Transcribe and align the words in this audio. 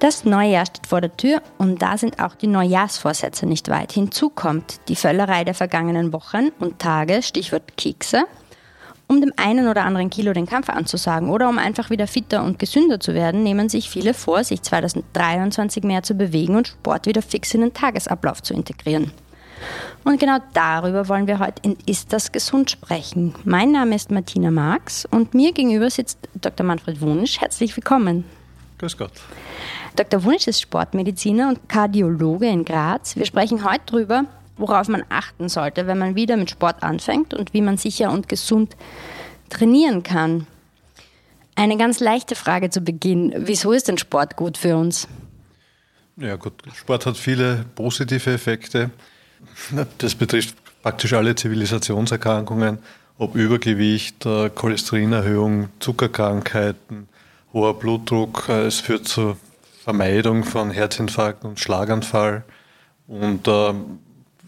Das 0.00 0.24
neue 0.24 0.52
Jahr 0.52 0.64
steht 0.64 0.86
vor 0.86 1.02
der 1.02 1.14
Tür 1.14 1.42
und 1.58 1.82
da 1.82 1.98
sind 1.98 2.20
auch 2.20 2.34
die 2.34 2.46
Neujahrsvorsätze 2.46 3.44
nicht 3.44 3.68
weit. 3.68 3.92
Hinzu 3.92 4.30
kommt 4.30 4.80
die 4.88 4.96
Völlerei 4.96 5.44
der 5.44 5.52
vergangenen 5.52 6.14
Wochen 6.14 6.48
und 6.58 6.78
Tage, 6.78 7.22
Stichwort 7.22 7.76
Kekse, 7.76 8.24
um 9.08 9.20
dem 9.20 9.34
einen 9.36 9.68
oder 9.68 9.84
anderen 9.84 10.08
Kilo 10.08 10.32
den 10.32 10.46
Kampf 10.46 10.70
anzusagen 10.70 11.28
oder 11.28 11.50
um 11.50 11.58
einfach 11.58 11.90
wieder 11.90 12.06
fitter 12.06 12.42
und 12.42 12.58
gesünder 12.58 12.98
zu 12.98 13.12
werden, 13.12 13.42
nehmen 13.42 13.68
sich 13.68 13.90
viele 13.90 14.14
vor, 14.14 14.42
sich 14.42 14.62
2023 14.62 15.84
mehr 15.84 16.02
zu 16.02 16.14
bewegen 16.14 16.56
und 16.56 16.68
Sport 16.68 17.04
wieder 17.04 17.20
fix 17.20 17.52
in 17.52 17.60
den 17.60 17.74
Tagesablauf 17.74 18.42
zu 18.42 18.54
integrieren. 18.54 19.12
Und 20.04 20.18
genau 20.18 20.38
darüber 20.54 21.08
wollen 21.08 21.26
wir 21.26 21.40
heute 21.40 21.60
in 21.60 21.76
Ist 21.84 22.14
das 22.14 22.32
gesund 22.32 22.70
sprechen. 22.70 23.34
Mein 23.44 23.72
Name 23.72 23.96
ist 23.96 24.10
Martina 24.10 24.50
Marx 24.50 25.04
und 25.04 25.34
mir 25.34 25.52
gegenüber 25.52 25.90
sitzt 25.90 26.26
Dr. 26.40 26.64
Manfred 26.64 27.02
Wunsch. 27.02 27.38
Herzlich 27.38 27.76
willkommen. 27.76 28.24
Grüß 28.80 28.96
Gott. 28.96 29.12
Dr. 29.94 30.24
Wunsch 30.24 30.46
ist 30.46 30.62
Sportmediziner 30.62 31.50
und 31.50 31.68
Kardiologe 31.68 32.46
in 32.46 32.64
Graz. 32.64 33.14
Wir 33.14 33.26
sprechen 33.26 33.62
heute 33.62 33.82
darüber, 33.84 34.24
worauf 34.56 34.88
man 34.88 35.04
achten 35.10 35.50
sollte, 35.50 35.86
wenn 35.86 35.98
man 35.98 36.14
wieder 36.14 36.38
mit 36.38 36.48
Sport 36.48 36.82
anfängt 36.82 37.34
und 37.34 37.52
wie 37.52 37.60
man 37.60 37.76
sicher 37.76 38.10
und 38.10 38.26
gesund 38.30 38.74
trainieren 39.50 40.02
kann. 40.02 40.46
Eine 41.56 41.76
ganz 41.76 42.00
leichte 42.00 42.34
Frage 42.34 42.70
zu 42.70 42.80
Beginn. 42.80 43.34
Wieso 43.36 43.72
ist 43.72 43.88
denn 43.88 43.98
Sport 43.98 44.36
gut 44.36 44.56
für 44.56 44.78
uns? 44.78 45.06
Ja 46.16 46.36
gut, 46.36 46.54
Sport 46.74 47.04
hat 47.04 47.18
viele 47.18 47.66
positive 47.74 48.32
Effekte. 48.32 48.90
Das 49.98 50.14
betrifft 50.14 50.54
praktisch 50.82 51.12
alle 51.12 51.34
Zivilisationserkrankungen, 51.34 52.78
ob 53.18 53.34
Übergewicht, 53.34 54.24
äh, 54.24 54.48
Cholesterinerhöhung, 54.48 55.68
Zuckerkrankheiten, 55.80 57.10
hoher 57.52 57.78
Blutdruck. 57.78 58.48
Äh, 58.48 58.66
es 58.66 58.80
führt 58.80 59.06
zur 59.06 59.36
Vermeidung 59.82 60.44
von 60.44 60.70
Herzinfarkt 60.70 61.44
und 61.44 61.58
Schlaganfall 61.58 62.44
und 63.08 63.48
äh, 63.48 63.74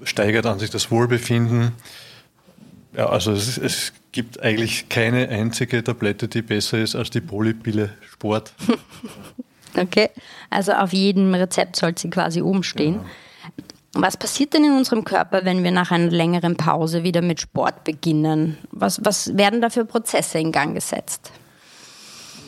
steigert 0.05 0.47
an 0.47 0.59
sich 0.59 0.71
das 0.71 0.91
Wohlbefinden. 0.91 1.73
Ja, 2.97 3.09
also 3.09 3.33
es, 3.33 3.59
es, 3.59 3.93
gibt 4.13 4.43
eigentlich 4.43 4.91
keine 4.91 5.31
einzige 5.31 5.83
Tablette, 5.83 6.29
die 6.29 6.43
besser 6.43 6.79
ist 6.79 6.95
als 6.95 7.09
die 7.09 7.23
Polypille 7.23 7.95
Sport. 8.13 8.53
okay, 9.75 10.11
also 10.51 10.73
auf 10.73 10.93
jedem 10.93 11.33
Rezept 11.33 11.77
soll 11.77 11.97
sie 11.97 12.11
quasi 12.11 12.43
oben 12.43 12.63
stehen. 12.63 12.97
Genau. 12.97 13.07
Was 13.95 14.19
passiert 14.19 14.53
denn 14.53 14.65
in 14.65 14.73
unserem 14.73 15.05
Körper, 15.05 15.47
wenn 15.47 15.65
wir 15.65 15.71
nach 15.71 15.91
einer 15.91 16.11
längeren 16.11 16.59
Pause 16.59 17.05
wieder 17.05 17.23
mit 17.23 17.41
Sport 17.41 17.85
beginnen? 17.85 18.59
Was, 18.71 19.03
was 19.03 19.35
werden 19.37 19.63
da 19.63 19.71
für 19.71 19.87
Prozesse 19.87 20.39
in 20.39 20.53
Gang 20.53 20.75
gesetzt? 20.75 21.33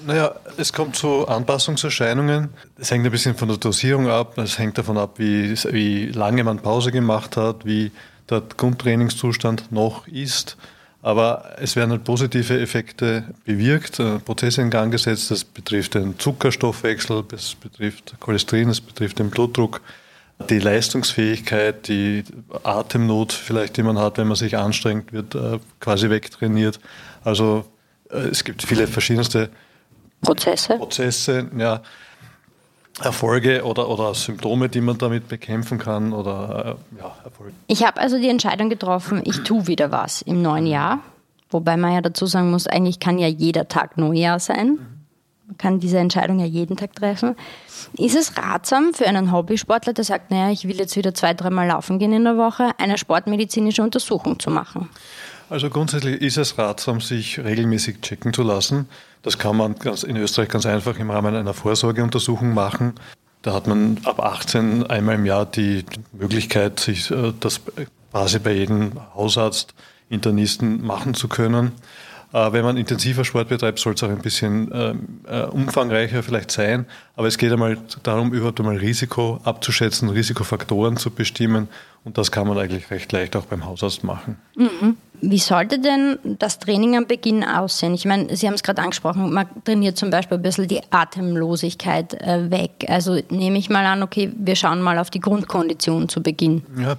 Naja, 0.06 0.34
es 0.58 0.72
kommt 0.72 0.96
zu 0.96 1.26
Anpassungserscheinungen. 1.26 2.50
Es 2.78 2.90
hängt 2.90 3.06
ein 3.06 3.10
bisschen 3.10 3.34
von 3.34 3.48
der 3.48 3.56
Dosierung 3.56 4.08
ab. 4.08 4.36
Es 4.36 4.58
hängt 4.58 4.76
davon 4.76 4.98
ab, 4.98 5.18
wie, 5.18 5.54
wie 5.72 6.06
lange 6.06 6.44
man 6.44 6.58
Pause 6.58 6.92
gemacht 6.92 7.38
hat, 7.38 7.64
wie 7.64 7.90
der 8.28 8.42
Grundtrainingszustand 8.42 9.72
noch 9.72 10.06
ist. 10.06 10.58
Aber 11.00 11.56
es 11.58 11.76
werden 11.76 11.90
halt 11.90 12.04
positive 12.04 12.58
Effekte 12.60 13.24
bewirkt, 13.44 14.00
äh, 14.00 14.18
Prozesse 14.18 14.62
in 14.62 14.70
Gang 14.70 14.90
gesetzt. 14.90 15.30
Das 15.30 15.44
betrifft 15.44 15.94
den 15.94 16.18
Zuckerstoffwechsel, 16.18 17.24
das 17.28 17.54
betrifft 17.54 18.14
Cholesterin, 18.20 18.68
das 18.68 18.80
betrifft 18.80 19.18
den 19.18 19.30
Blutdruck, 19.30 19.80
die 20.50 20.58
Leistungsfähigkeit, 20.58 21.88
die 21.88 22.24
Atemnot 22.62 23.32
vielleicht, 23.32 23.76
die 23.76 23.82
man 23.82 23.98
hat, 23.98 24.18
wenn 24.18 24.28
man 24.28 24.36
sich 24.36 24.56
anstrengt, 24.56 25.12
wird 25.12 25.34
äh, 25.34 25.58
quasi 25.80 26.08
wegtrainiert. 26.08 26.80
Also 27.22 27.66
äh, 28.10 28.18
es 28.18 28.44
gibt 28.44 28.62
viele 28.62 28.86
verschiedenste 28.86 29.50
Prozesse. 30.24 30.76
Prozesse, 30.76 31.48
ja. 31.56 31.80
Erfolge 33.02 33.64
oder, 33.64 33.88
oder 33.88 34.14
Symptome, 34.14 34.68
die 34.68 34.80
man 34.80 34.96
damit 34.98 35.26
bekämpfen 35.26 35.78
kann 35.78 36.12
oder 36.12 36.76
äh, 36.94 37.00
ja, 37.00 37.16
Erfolge. 37.24 37.52
Ich 37.66 37.84
habe 37.84 38.00
also 38.00 38.18
die 38.18 38.28
Entscheidung 38.28 38.68
getroffen, 38.70 39.20
ich 39.24 39.42
tue 39.42 39.66
wieder 39.66 39.90
was 39.90 40.22
im 40.22 40.42
neuen 40.42 40.66
Jahr. 40.66 41.00
Wobei 41.50 41.76
man 41.76 41.92
ja 41.92 42.00
dazu 42.00 42.26
sagen 42.26 42.50
muss, 42.50 42.66
eigentlich 42.66 43.00
kann 43.00 43.18
ja 43.18 43.26
jeder 43.26 43.68
Tag 43.68 43.96
Neujahr 43.96 44.38
sein. 44.38 44.78
Man 45.46 45.58
kann 45.58 45.78
diese 45.78 45.98
Entscheidung 45.98 46.38
ja 46.38 46.46
jeden 46.46 46.76
Tag 46.76 46.94
treffen. 46.94 47.36
Ist 47.98 48.16
es 48.16 48.36
ratsam 48.38 48.94
für 48.94 49.06
einen 49.06 49.30
Hobbysportler, 49.30 49.92
der 49.92 50.04
sagt, 50.04 50.30
naja, 50.30 50.50
ich 50.50 50.66
will 50.66 50.76
jetzt 50.76 50.96
wieder 50.96 51.14
zwei, 51.14 51.34
dreimal 51.34 51.68
laufen 51.68 51.98
gehen 51.98 52.12
in 52.12 52.24
der 52.24 52.36
Woche, 52.38 52.70
eine 52.78 52.96
sportmedizinische 52.96 53.82
Untersuchung 53.82 54.38
zu 54.38 54.50
machen? 54.50 54.88
Also 55.50 55.68
grundsätzlich 55.68 56.20
ist 56.22 56.38
es 56.38 56.58
ratsam, 56.58 57.00
sich 57.00 57.38
regelmäßig 57.38 58.00
checken 58.00 58.32
zu 58.32 58.42
lassen. 58.42 58.88
Das 59.22 59.38
kann 59.38 59.56
man 59.56 59.74
in 60.06 60.16
Österreich 60.16 60.48
ganz 60.48 60.66
einfach 60.66 60.98
im 60.98 61.10
Rahmen 61.10 61.34
einer 61.34 61.54
Vorsorgeuntersuchung 61.54 62.54
machen. 62.54 62.94
Da 63.42 63.52
hat 63.52 63.66
man 63.66 63.98
ab 64.04 64.20
18 64.20 64.86
einmal 64.86 65.16
im 65.16 65.26
Jahr 65.26 65.44
die 65.44 65.84
Möglichkeit, 66.12 66.80
sich 66.80 67.10
äh, 67.10 67.32
das 67.40 67.60
quasi 68.10 68.38
bei 68.38 68.52
jedem 68.52 68.92
Hausarzt, 69.14 69.74
Internisten 70.08 70.84
machen 70.84 71.14
zu 71.14 71.28
können. 71.28 71.72
Äh, 72.34 72.52
wenn 72.52 72.64
man 72.64 72.76
intensiver 72.76 73.24
Sport 73.24 73.48
betreibt, 73.48 73.78
soll 73.78 73.94
es 73.94 74.02
auch 74.02 74.08
ein 74.08 74.18
bisschen 74.18 74.68
ähm, 74.74 75.20
äh, 75.28 75.42
umfangreicher 75.42 76.20
vielleicht 76.24 76.50
sein. 76.50 76.84
Aber 77.14 77.28
es 77.28 77.38
geht 77.38 77.52
einmal 77.52 77.78
darum, 78.02 78.32
überhaupt 78.32 78.58
einmal 78.58 78.76
Risiko 78.76 79.38
abzuschätzen, 79.44 80.08
Risikofaktoren 80.08 80.96
zu 80.96 81.12
bestimmen. 81.12 81.68
Und 82.02 82.18
das 82.18 82.32
kann 82.32 82.48
man 82.48 82.58
eigentlich 82.58 82.90
recht 82.90 83.12
leicht 83.12 83.36
auch 83.36 83.46
beim 83.46 83.64
Hausarzt 83.64 84.02
machen. 84.02 84.36
Mhm. 84.56 84.96
Wie 85.20 85.38
sollte 85.38 85.78
denn 85.78 86.18
das 86.24 86.58
Training 86.58 86.96
am 86.96 87.06
Beginn 87.06 87.44
aussehen? 87.44 87.94
Ich 87.94 88.04
meine, 88.04 88.34
Sie 88.36 88.48
haben 88.48 88.54
es 88.54 88.64
gerade 88.64 88.82
angesprochen, 88.82 89.32
man 89.32 89.46
trainiert 89.64 89.96
zum 89.96 90.10
Beispiel 90.10 90.36
ein 90.36 90.42
bisschen 90.42 90.66
die 90.66 90.80
Atemlosigkeit 90.90 92.14
äh, 92.14 92.50
weg. 92.50 92.84
Also 92.88 93.20
nehme 93.30 93.58
ich 93.58 93.70
mal 93.70 93.86
an, 93.86 94.02
okay, 94.02 94.32
wir 94.36 94.56
schauen 94.56 94.82
mal 94.82 94.98
auf 94.98 95.08
die 95.08 95.20
Grundkondition 95.20 96.08
zu 96.08 96.20
Beginn. 96.20 96.64
Ja, 96.76 96.96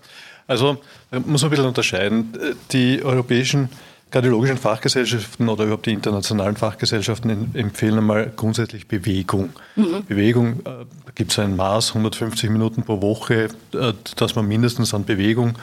also 0.47 0.77
muss 1.11 1.41
man 1.41 1.49
ein 1.49 1.49
bisschen 1.49 1.65
unterscheiden. 1.65 2.33
Die 2.71 3.03
europäischen 3.03 3.67
kardiologischen 4.11 4.57
Fachgesellschaften 4.57 5.49
oder 5.49 5.65
überhaupt 5.65 5.87
die 5.87 5.93
internationalen 5.93 6.55
Fachgesellschaften 6.55 7.53
empfehlen 7.53 7.97
einmal 7.97 8.31
grundsätzlich 8.35 8.87
Bewegung. 8.87 9.49
Mhm. 9.75 10.05
Bewegung, 10.07 10.63
da 10.63 10.81
äh, 10.81 10.85
gibt 11.15 11.31
es 11.31 11.39
ein 11.39 11.55
Maß, 11.55 11.89
150 11.89 12.49
Minuten 12.49 12.83
pro 12.83 13.01
Woche, 13.01 13.49
äh, 13.73 13.93
dass 14.15 14.35
man 14.35 14.47
mindestens 14.47 14.93
an 14.93 15.05
Bewegung 15.05 15.57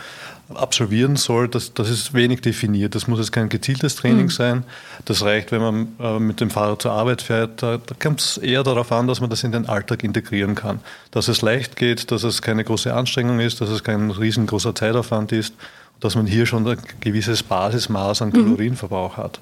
absolvieren 0.55 1.17
soll, 1.17 1.49
das, 1.49 1.73
das 1.75 1.89
ist 1.89 2.15
wenig 2.15 2.41
definiert. 2.41 2.95
Das 2.95 3.07
muss 3.07 3.19
jetzt 3.19 3.33
kein 3.33 3.49
gezieltes 3.49 3.97
Training 3.97 4.25
mhm. 4.25 4.31
sein. 4.31 4.65
Das 5.05 5.23
reicht, 5.23 5.53
wenn 5.53 5.61
man 5.61 5.89
äh, 6.01 6.19
mit 6.19 6.41
dem 6.41 6.51
Fahrrad 6.51 6.83
zur 6.83 6.93
Arbeit 6.93 7.23
fährt. 7.23 7.63
Da, 7.63 7.79
da 7.79 7.95
kommt 8.01 8.21
es 8.21 8.37
eher 8.39 8.63
darauf 8.63 8.93
an, 8.93 9.07
dass 9.07 9.21
man 9.21 9.31
das 9.31 9.45
in 9.45 9.53
den 9.53 9.67
Alltag 9.67 10.05
integrieren 10.05 10.55
kann. 10.55 10.81
Dass 11.11 11.29
es 11.29 11.43
leicht 11.43 11.77
geht, 11.77 12.11
dass 12.11 12.23
es 12.23 12.43
keine 12.43 12.65
große 12.65 12.93
Anstrengung 12.93 13.41
ist, 13.41 13.61
dass 13.61 13.71
es 13.71 13.83
kein 13.83 14.11
riesengroßer 14.11 14.75
Zeitaufwand 14.75 15.33
ist 15.33 15.55
dass 16.03 16.17
man 16.17 16.27
hier 16.27 16.47
schon 16.47 16.67
ein 16.67 16.79
gewisses 17.01 17.43
Basismaß 17.45 18.23
an 18.23 18.29
mhm. 18.29 18.33
Kalorienverbrauch 18.33 19.17
hat. 19.17 19.41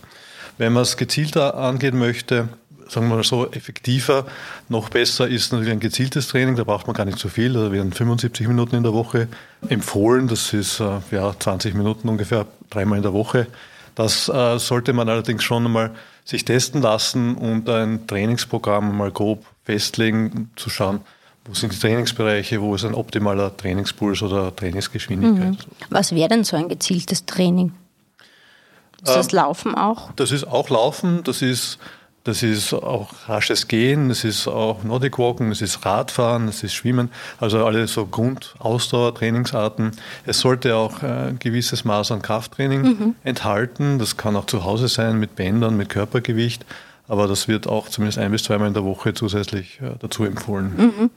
Wenn 0.59 0.75
man 0.75 0.83
es 0.83 0.99
gezielter 0.99 1.57
angehen 1.57 1.99
möchte, 1.99 2.51
sagen 2.87 3.09
wir 3.09 3.17
mal 3.17 3.25
so, 3.25 3.51
effektiver, 3.51 4.27
noch 4.69 4.91
besser 4.91 5.27
ist 5.27 5.53
natürlich 5.53 5.73
ein 5.73 5.81
gezieltes 5.81 6.29
Training, 6.29 6.57
da 6.57 6.65
braucht 6.65 6.87
man 6.87 6.95
gar 6.95 7.07
nicht 7.07 7.19
so 7.19 7.31
viel, 7.31 7.55
da 7.55 7.73
werden 7.73 7.93
75 7.93 8.47
Minuten 8.47 8.77
in 8.77 8.83
der 8.83 8.93
Woche 8.93 9.29
empfohlen, 9.69 10.29
das 10.29 10.53
ist 10.53 10.81
äh, 10.81 10.99
ja 11.11 11.35
20 11.39 11.75
Minuten 11.75 12.09
ungefähr, 12.09 12.47
dreimal 12.69 12.99
in 12.99 13.03
der 13.03 13.15
Woche. 13.15 13.47
Das 13.95 14.29
äh, 14.29 14.59
sollte 14.59 14.93
man 14.93 15.09
allerdings 15.09 15.43
schon 15.43 15.65
einmal 15.65 15.93
sich 16.25 16.45
testen 16.45 16.83
lassen 16.83 17.37
und 17.37 17.69
ein 17.71 18.07
Trainingsprogramm 18.07 18.97
mal 18.97 19.11
grob 19.11 19.47
festlegen, 19.65 20.51
zu 20.57 20.69
schauen, 20.69 21.01
wo 21.51 21.55
sind 21.55 21.73
die 21.73 21.79
Trainingsbereiche? 21.79 22.61
Wo 22.61 22.77
ist 22.77 22.85
ein 22.85 22.95
optimaler 22.95 23.57
Trainingspuls 23.57 24.23
oder 24.23 24.55
Trainingsgeschwindigkeit? 24.55 25.51
Mhm. 25.51 25.57
Was 25.91 26.15
wäre 26.15 26.29
denn 26.29 26.45
so 26.45 26.57
ein 26.57 26.69
gezieltes 26.69 27.27
Training? 27.27 27.73
Ist 29.03 29.17
das 29.17 29.33
ähm, 29.33 29.37
Laufen 29.37 29.75
auch? 29.75 30.13
Das 30.13 30.31
ist 30.31 30.45
auch 30.45 30.69
Laufen, 30.71 31.25
das 31.25 31.43
ist, 31.43 31.79
das 32.23 32.45
ist 32.45 32.73
auch 32.73 33.09
rasches 33.27 33.67
Gehen, 33.67 34.11
das 34.11 34.23
ist 34.23 34.47
auch 34.47 34.85
Nordic 34.85 35.19
Walken, 35.19 35.49
das 35.49 35.61
ist 35.61 35.85
Radfahren, 35.85 36.47
das 36.47 36.63
ist 36.63 36.75
Schwimmen, 36.75 37.11
also 37.41 37.65
alle 37.67 37.89
so 37.89 38.07
Grundausdauertrainingsarten. 38.07 39.91
Es 40.27 40.39
sollte 40.39 40.77
auch 40.77 41.03
ein 41.03 41.41
gewisses 41.41 41.85
Maß 41.85 42.13
an 42.13 42.23
Krafttraining 42.23 42.83
mhm. 42.83 43.15
enthalten. 43.25 43.99
Das 43.99 44.17
kann 44.17 44.37
auch 44.37 44.47
zu 44.47 44.63
Hause 44.63 44.87
sein 44.87 45.19
mit 45.19 45.35
Bändern, 45.35 45.77
mit 45.77 45.89
Körpergewicht, 45.89 46.65
aber 47.09 47.27
das 47.27 47.49
wird 47.49 47.67
auch 47.67 47.89
zumindest 47.89 48.19
ein 48.19 48.31
bis 48.31 48.45
zweimal 48.45 48.69
in 48.69 48.75
der 48.75 48.85
Woche 48.85 49.15
zusätzlich 49.15 49.81
äh, 49.81 49.97
dazu 49.99 50.23
empfohlen. 50.23 50.77
Mhm 50.77 51.11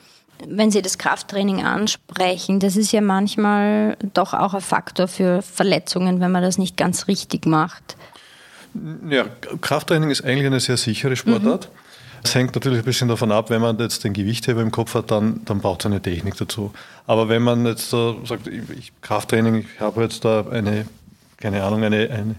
wenn 0.48 0.72
Sie 0.72 0.82
das 0.82 0.98
Krafttraining 0.98 1.64
ansprechen, 1.64 2.60
das 2.60 2.76
ist 2.76 2.92
ja 2.92 3.02
manchmal 3.02 3.98
doch 4.14 4.34
auch 4.34 4.54
ein 4.54 4.62
Faktor 4.62 5.08
für 5.08 5.42
Verletzungen, 5.42 6.20
wenn 6.20 6.32
man 6.32 6.44
das 6.44 6.58
nicht 6.58 6.78
ganz 6.78 7.08
richtig 7.08 7.46
macht. 7.46 7.96
Ja, 9.08 9.26
Krafttraining 9.62 10.10
ist 10.10 10.24
eigentlich 10.24 10.48
eine 10.48 10.60
sehr 10.60 10.78
sichere 10.78 11.16
Sportart. 11.16 11.70
Mhm. 11.72 11.80
Es 12.24 12.36
hängt 12.36 12.56
natürlich 12.56 12.80
ein 12.80 12.86
bisschen 12.86 13.10
davon 13.10 13.32
ab, 13.32 13.50
wenn 13.50 13.62
man 13.62 13.78
jetzt 13.80 14.04
den 14.04 14.14
Gewichtheber 14.14 14.62
im 14.62 14.72
Kopf 14.72 14.94
hat, 14.94 15.12
dann, 15.12 15.42
dann 15.46 15.60
braucht 15.60 15.82
es 15.82 15.86
eine 15.88 16.02
Technik 16.02 16.38
dazu. 16.38 16.74
Aber 17.06 17.28
wenn 17.28 17.42
man 17.42 17.66
jetzt 17.66 17.94
äh, 17.94 18.14
sagt, 18.24 18.48
ich, 18.48 18.94
Krafttraining, 19.02 19.66
ich 19.74 19.80
habe 19.82 20.02
jetzt 20.02 20.24
da 20.24 20.46
eine, 20.50 20.86
keine 21.38 21.64
Ahnung, 21.64 21.84
eine, 21.84 22.10
eine, 22.10 22.36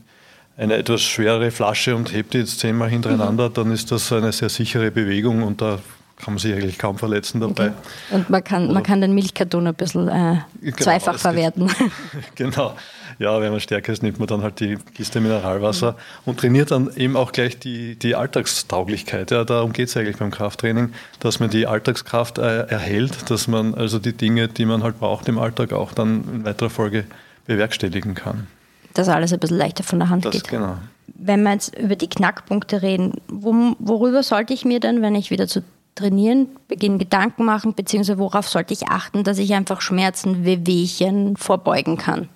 eine 0.56 0.76
etwas 0.76 1.02
schwere 1.02 1.50
Flasche 1.50 1.94
und 1.94 2.12
hebt 2.12 2.32
die 2.32 2.38
jetzt 2.38 2.61
zehnmal 2.61 2.88
hintereinander, 2.88 3.50
mhm. 3.50 3.55
dann 3.55 3.73
ist 3.73 3.93
das 3.93 4.11
eine 4.11 4.32
sehr 4.32 4.49
sichere 4.49 4.91
Bewegung 4.91 5.43
und 5.43 5.61
da 5.61 5.79
kann 6.16 6.34
man 6.34 6.38
sich 6.38 6.52
eigentlich 6.52 6.78
kaum 6.78 6.99
verletzen 6.99 7.40
dabei. 7.40 7.69
Okay. 7.69 7.75
Und 8.11 8.31
man 8.31 8.44
kann, 8.44 8.72
man 8.72 8.82
kann 8.82 9.00
den 9.00 9.14
Milchkarton 9.14 9.66
ein 9.66 9.75
bisschen 9.75 10.08
äh, 10.08 10.38
genau, 10.61 10.76
zweifach 10.76 11.19
verwerten. 11.19 11.70
genau. 12.34 12.75
Ja, 13.19 13.40
wenn 13.40 13.50
man 13.50 13.61
stärker 13.61 13.93
ist, 13.93 14.02
nimmt 14.02 14.19
man 14.19 14.26
dann 14.26 14.43
halt 14.43 14.61
die 14.61 14.76
Kiste 14.94 15.20
Mineralwasser 15.20 15.93
mhm. 15.93 15.96
und 16.25 16.40
trainiert 16.40 16.70
dann 16.70 16.90
eben 16.96 17.16
auch 17.16 17.32
gleich 17.32 17.58
die, 17.58 17.96
die 17.96 18.14
Alltagstauglichkeit. 18.14 19.31
Ja, 19.31 19.44
darum 19.44 19.72
geht 19.72 19.88
es 19.88 19.96
eigentlich 19.96 20.16
beim 20.16 20.31
Krafttraining, 20.31 20.93
dass 21.20 21.40
man 21.40 21.50
die 21.50 21.66
Alltagskraft 21.66 22.38
äh, 22.38 22.67
erhält, 22.67 23.31
dass 23.31 23.49
man 23.49 23.75
also 23.75 23.99
die 23.99 24.12
Dinge, 24.12 24.49
die 24.49 24.64
man 24.64 24.82
halt 24.82 24.99
braucht 24.99 25.28
im 25.28 25.38
Alltag, 25.38 25.72
auch 25.72 25.93
dann 25.93 26.25
in 26.32 26.44
weiterer 26.44 26.70
Folge 26.70 27.05
bewerkstelligen 27.46 28.14
kann. 28.14 28.46
Dass 28.94 29.08
alles 29.08 29.32
ein 29.32 29.40
bisschen 29.40 29.58
leichter 29.58 29.84
von 29.84 29.99
der 29.99 30.08
Hand 30.08 30.25
das, 30.25 30.32
geht. 30.32 30.49
Genau. 30.49 30.76
Wenn 31.06 31.43
wir 31.43 31.52
jetzt 31.52 31.76
über 31.76 31.96
die 31.96 32.08
Knackpunkte 32.08 32.82
reden, 32.82 33.12
worüber 33.28 34.22
sollte 34.22 34.55
ich 34.55 34.64
mir 34.64 34.81
denn, 34.81 35.02
wenn 35.02 35.14
ich 35.14 35.31
wieder 35.31 35.46
zu 35.46 35.62
trainieren, 35.94 36.49
beginnen 36.69 36.99
Gedanken 36.99 37.44
machen, 37.44 37.75
beziehungsweise 37.75 38.19
worauf 38.19 38.49
sollte 38.49 38.75
ich 38.75 38.88
achten, 38.88 39.25
dass 39.25 39.38
ich 39.38 39.55
einfach 39.55 39.81
Schmerzen, 39.81 40.44
Wehwehchen 40.44 41.37
vorbeugen 41.37 41.96
kann? 41.96 42.29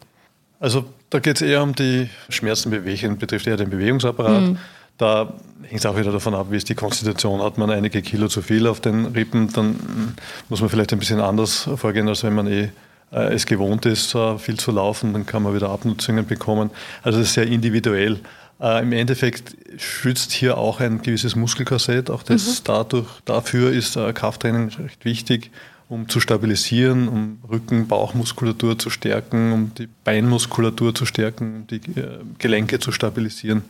Also 0.60 0.84
da 1.10 1.18
geht 1.20 1.36
es 1.36 1.42
eher 1.42 1.62
um 1.62 1.74
die 1.74 2.08
Schmerzen, 2.28 2.70
Wehwehchen, 2.70 3.18
betrifft 3.18 3.46
eher 3.46 3.56
den 3.56 3.70
Bewegungsapparat. 3.70 4.42
Mhm. 4.42 4.58
Da 4.98 5.32
hängt 5.62 5.80
es 5.80 5.86
auch 5.86 5.96
wieder 5.96 6.10
davon 6.10 6.34
ab, 6.34 6.48
wie 6.50 6.56
ist 6.56 6.68
die 6.68 6.74
Konstitution. 6.74 7.40
Hat 7.40 7.56
man 7.56 7.70
einige 7.70 8.02
Kilo 8.02 8.28
zu 8.28 8.42
viel 8.42 8.66
auf 8.66 8.80
den 8.80 9.06
Rippen, 9.06 9.52
dann 9.52 10.16
muss 10.48 10.60
man 10.60 10.68
vielleicht 10.68 10.92
ein 10.92 10.98
bisschen 10.98 11.20
anders 11.20 11.68
vorgehen, 11.76 12.08
als 12.08 12.24
wenn 12.24 12.34
man 12.34 12.48
eh 12.48 12.70
äh, 13.12 13.32
es 13.32 13.46
gewohnt 13.46 13.86
ist, 13.86 14.14
äh, 14.14 14.38
viel 14.38 14.58
zu 14.58 14.70
laufen, 14.70 15.12
dann 15.12 15.24
kann 15.24 15.42
man 15.42 15.54
wieder 15.54 15.70
Abnutzungen 15.70 16.26
bekommen. 16.26 16.70
Also 17.02 17.18
das 17.18 17.28
ist 17.28 17.34
sehr 17.34 17.46
individuell. 17.46 18.20
Äh, 18.60 18.82
Im 18.82 18.92
Endeffekt 18.92 19.56
schützt 19.76 20.32
hier 20.32 20.58
auch 20.58 20.80
ein 20.80 21.00
gewisses 21.02 21.36
Muskelkorsett. 21.36 22.10
Auch 22.10 22.22
das 22.22 22.60
mhm. 22.60 22.64
dadurch, 22.64 23.08
dafür 23.24 23.72
ist 23.72 23.96
äh, 23.96 24.12
Krafttraining 24.12 24.68
recht 24.70 25.04
wichtig, 25.04 25.50
um 25.88 26.08
zu 26.08 26.20
stabilisieren, 26.20 27.08
um 27.08 27.38
Rücken, 27.48 27.86
Bauchmuskulatur 27.86 28.78
zu 28.78 28.90
stärken, 28.90 29.52
um 29.52 29.74
die 29.74 29.88
Beinmuskulatur 30.04 30.94
zu 30.94 31.06
stärken, 31.06 31.56
um 31.56 31.66
die 31.68 31.76
äh, 31.98 32.18
Gelenke 32.38 32.80
zu 32.80 32.90
stabilisieren. 32.90 33.62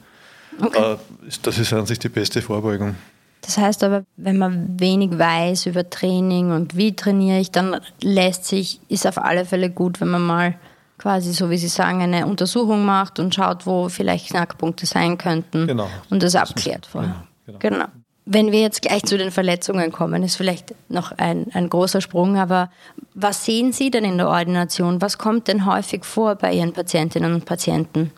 Okay. 0.61 0.95
Äh, 0.95 0.97
das 1.43 1.59
ist 1.59 1.73
an 1.73 1.87
sich 1.87 1.99
die 1.99 2.09
beste 2.09 2.41
Vorbeugung. 2.41 2.97
Das 3.43 3.57
heißt 3.57 3.85
aber, 3.85 4.05
wenn 4.17 4.37
man 4.37 4.81
wenig 4.81 5.17
weiß 5.17 5.67
über 5.67 5.89
Training 5.89 6.51
und 6.51 6.77
wie 6.77 6.97
trainiere 6.97 7.39
ich, 7.39 7.51
dann 7.51 7.81
lässt 8.03 8.47
sich, 8.47 8.81
ist 8.89 9.07
auf 9.07 9.19
alle 9.19 9.45
Fälle 9.45 9.71
gut, 9.71 10.01
wenn 10.01 10.09
man 10.09 10.23
mal 10.23 10.55
quasi, 10.99 11.33
so 11.33 11.49
wie 11.51 11.57
Sie 11.57 11.69
sagen, 11.69 12.03
eine 12.03 12.27
Untersuchung 12.27 12.85
macht 12.85 13.19
und 13.19 13.35
schaut, 13.35 13.67
wo 13.67 13.89
vielleicht 13.89 14.29
Knackpunkte 14.29 14.87
sein 14.87 15.17
könnten 15.17 15.67
genau. 15.67 15.89
und 16.11 16.23
das 16.23 16.35
abklärt 16.35 16.87
vorher. 16.87 17.25
Genau, 17.47 17.59
genau. 17.61 17.77
genau. 17.77 17.89
Wenn 18.31 18.53
wir 18.53 18.61
jetzt 18.61 18.83
gleich 18.83 19.05
zu 19.05 19.17
den 19.17 19.31
Verletzungen 19.31 19.91
kommen, 19.91 20.23
ist 20.23 20.37
vielleicht 20.37 20.75
noch 20.91 21.13
ein, 21.13 21.47
ein 21.55 21.71
großer 21.71 22.03
Sprung, 22.03 22.37
aber 22.37 22.71
was 23.15 23.47
sehen 23.47 23.73
Sie 23.73 23.91
denn 23.91 24.05
in 24.05 24.19
der 24.19 24.29
Ordination? 24.29 25.01
Was 25.01 25.17
kommt 25.17 25.49
denn 25.49 25.65
häufig 25.65 26.05
vor 26.05 26.35
bei 26.35 26.53
Ihren 26.53 26.75
Patientinnen 26.75 27.33
und 27.33 27.47
Patienten? 27.47 28.11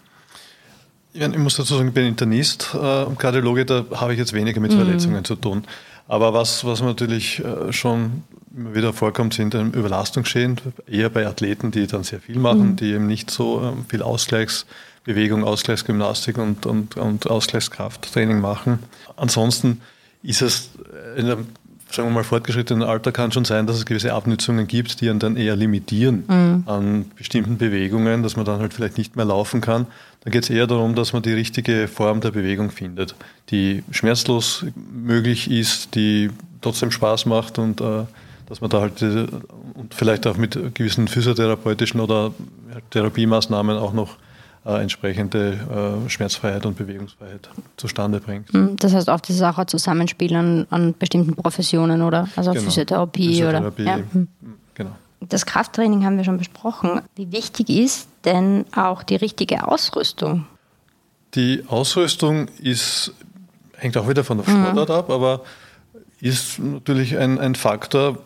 Ich 1.12 1.38
muss 1.38 1.56
dazu 1.56 1.76
sagen, 1.76 1.88
ich 1.88 1.94
bin 1.94 2.06
Internist 2.06 2.70
äh, 2.74 3.04
und 3.04 3.18
Kardiologe, 3.18 3.64
da 3.64 3.84
habe 3.94 4.12
ich 4.12 4.18
jetzt 4.18 4.32
weniger 4.32 4.60
mit 4.60 4.72
mhm. 4.72 4.78
Verletzungen 4.78 5.18
mhm. 5.18 5.24
zu 5.24 5.36
tun. 5.36 5.64
Aber 6.08 6.34
was, 6.34 6.64
was 6.64 6.82
natürlich 6.82 7.40
äh, 7.44 7.72
schon 7.72 8.24
immer 8.54 8.74
wieder 8.74 8.92
vorkommt, 8.92 9.34
sind 9.34 9.54
Überlastungsschäden, 9.54 10.58
eher 10.86 11.10
bei 11.10 11.26
Athleten, 11.26 11.70
die 11.70 11.86
dann 11.86 12.04
sehr 12.04 12.20
viel 12.20 12.38
machen, 12.38 12.70
mhm. 12.70 12.76
die 12.76 12.92
eben 12.92 13.06
nicht 13.06 13.30
so 13.30 13.62
ähm, 13.62 13.84
viel 13.88 14.02
Ausgleichsbewegung, 14.02 15.44
Ausgleichsgymnastik 15.44 16.38
und, 16.38 16.66
und, 16.66 16.96
und 16.96 17.30
Ausgleichskrafttraining 17.30 18.40
machen. 18.40 18.80
Ansonsten 19.16 19.80
ist 20.22 20.42
es 20.42 20.70
in 21.16 21.26
einem 21.26 21.46
sagen 21.92 22.08
wir 22.08 22.14
mal, 22.14 22.24
fortgeschrittenen 22.24 22.82
Alter 22.82 23.12
kann 23.12 23.32
schon 23.32 23.44
sein, 23.44 23.66
dass 23.66 23.76
es 23.76 23.86
gewisse 23.86 24.12
Abnützungen 24.12 24.66
gibt, 24.66 25.00
die 25.00 25.10
einen 25.10 25.18
dann 25.18 25.36
eher 25.36 25.56
limitieren 25.56 26.24
mhm. 26.28 26.62
an 26.66 27.10
bestimmten 27.16 27.58
Bewegungen, 27.58 28.22
dass 28.22 28.36
man 28.36 28.44
dann 28.44 28.60
halt 28.60 28.74
vielleicht 28.74 28.98
nicht 28.98 29.16
mehr 29.16 29.24
laufen 29.24 29.60
kann. 29.60 29.86
Da 30.20 30.30
geht 30.30 30.44
es 30.44 30.50
eher 30.50 30.66
darum, 30.66 30.94
dass 30.94 31.12
man 31.12 31.22
die 31.22 31.32
richtige 31.32 31.88
Form 31.88 32.20
der 32.20 32.30
Bewegung 32.30 32.70
findet, 32.70 33.14
die 33.50 33.82
schmerzlos 33.90 34.66
möglich 34.92 35.50
ist, 35.50 35.94
die 35.94 36.30
trotzdem 36.60 36.90
Spaß 36.90 37.26
macht 37.26 37.58
und 37.58 37.80
äh, 37.80 38.04
dass 38.50 38.60
man 38.60 38.68
da 38.68 38.80
halt 38.80 39.00
äh, 39.00 39.26
und 39.74 39.94
vielleicht 39.94 40.26
auch 40.26 40.36
mit 40.36 40.74
gewissen 40.74 41.08
physiotherapeutischen 41.08 42.00
oder 42.00 42.32
Therapiemaßnahmen 42.90 43.78
auch 43.78 43.92
noch 43.92 44.16
äh, 44.66 44.82
entsprechende 44.82 46.02
äh, 46.04 46.10
Schmerzfreiheit 46.10 46.66
und 46.66 46.76
Bewegungsfreiheit 46.76 47.48
zustande 47.76 48.20
bringt. 48.20 48.52
Hm, 48.52 48.76
das 48.76 48.92
heißt 48.92 49.08
auch, 49.08 49.20
das 49.20 49.36
ist 49.36 49.42
auch 49.42 49.56
ein 49.56 49.68
Zusammenspiel 49.68 50.34
an, 50.34 50.66
an 50.68 50.94
bestimmten 50.98 51.36
Professionen 51.36 52.02
oder 52.02 52.28
also 52.34 52.50
genau. 52.50 52.64
Physiotherapie, 52.64 53.28
Physiotherapie 53.28 53.82
oder 53.82 53.90
ja. 53.98 54.04
Hm. 54.12 54.28
genau. 54.74 54.90
Das 55.20 55.46
Krafttraining 55.46 56.04
haben 56.04 56.16
wir 56.16 56.24
schon 56.24 56.38
besprochen. 56.38 57.02
Wie 57.14 57.30
wichtig 57.30 57.70
ist 57.70 58.08
denn 58.24 58.64
auch 58.74 59.04
die 59.04 59.16
richtige 59.16 59.68
Ausrüstung? 59.68 60.46
Die 61.34 61.62
Ausrüstung 61.68 62.48
ist, 62.60 63.12
hängt 63.76 63.96
auch 63.96 64.08
wieder 64.08 64.24
von 64.24 64.38
der 64.38 64.52
mhm. 64.52 64.64
Sportart 64.64 64.88
mhm. 64.88 64.94
ab, 64.94 65.10
aber 65.10 65.42
ist 66.20 66.58
natürlich 66.58 67.16
ein, 67.16 67.38
ein 67.38 67.54
Faktor, 67.54 68.18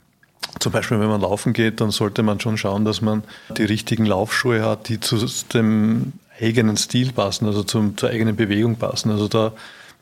zum 0.61 0.73
Beispiel, 0.73 1.00
wenn 1.00 1.08
man 1.08 1.20
laufen 1.20 1.52
geht, 1.52 1.81
dann 1.81 1.91
sollte 1.91 2.23
man 2.23 2.41
schon 2.41 2.56
schauen, 2.56 2.85
dass 2.85 3.00
man 3.00 3.23
die 3.56 3.64
richtigen 3.64 4.06
Laufschuhe 4.06 4.62
hat, 4.62 4.88
die 4.88 5.00
zu 5.00 5.26
dem 5.52 6.12
eigenen 6.41 6.76
Stil 6.76 7.12
passen, 7.12 7.46
also 7.46 7.62
zum, 7.62 7.96
zur 7.96 8.11
eigenen 8.11 8.37
Bewegung 8.37 8.76
passen. 8.76 9.11
Also 9.11 9.29
da 9.29 9.52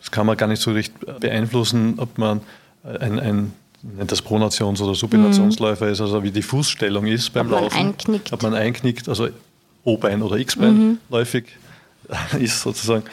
das 0.03 0.11
kann 0.11 0.27
man 0.27 0.37
gar 0.37 0.49
nicht 0.49 0.61
so 0.61 0.73
recht 0.73 0.93
beeinflussen, 1.21 1.95
ob 1.99 2.19
man 2.19 2.41
ein, 2.83 3.21
ein 3.21 3.53
nennt 3.83 4.11
das 4.11 4.23
Pronations- 4.23 4.81
oder 4.81 4.95
Supinationsläufer 4.95 5.89
ist, 5.89 6.01
also 6.01 6.23
wie 6.23 6.33
die 6.33 6.43
Fußstellung 6.43 7.07
ist 7.07 7.33
beim 7.33 7.47
ob 7.47 7.53
Laufen. 7.53 7.77
Man 7.77 7.87
einknickt. 7.87 8.33
Ob 8.33 8.43
man 8.43 8.55
einknickt, 8.55 9.09
also 9.09 9.29
O-Bein 9.85 10.23
oder 10.23 10.37
X-Bein 10.37 10.75
mhm. 10.75 10.99
läufig 11.09 11.45
ist 12.39 12.63
sozusagen. 12.63 13.05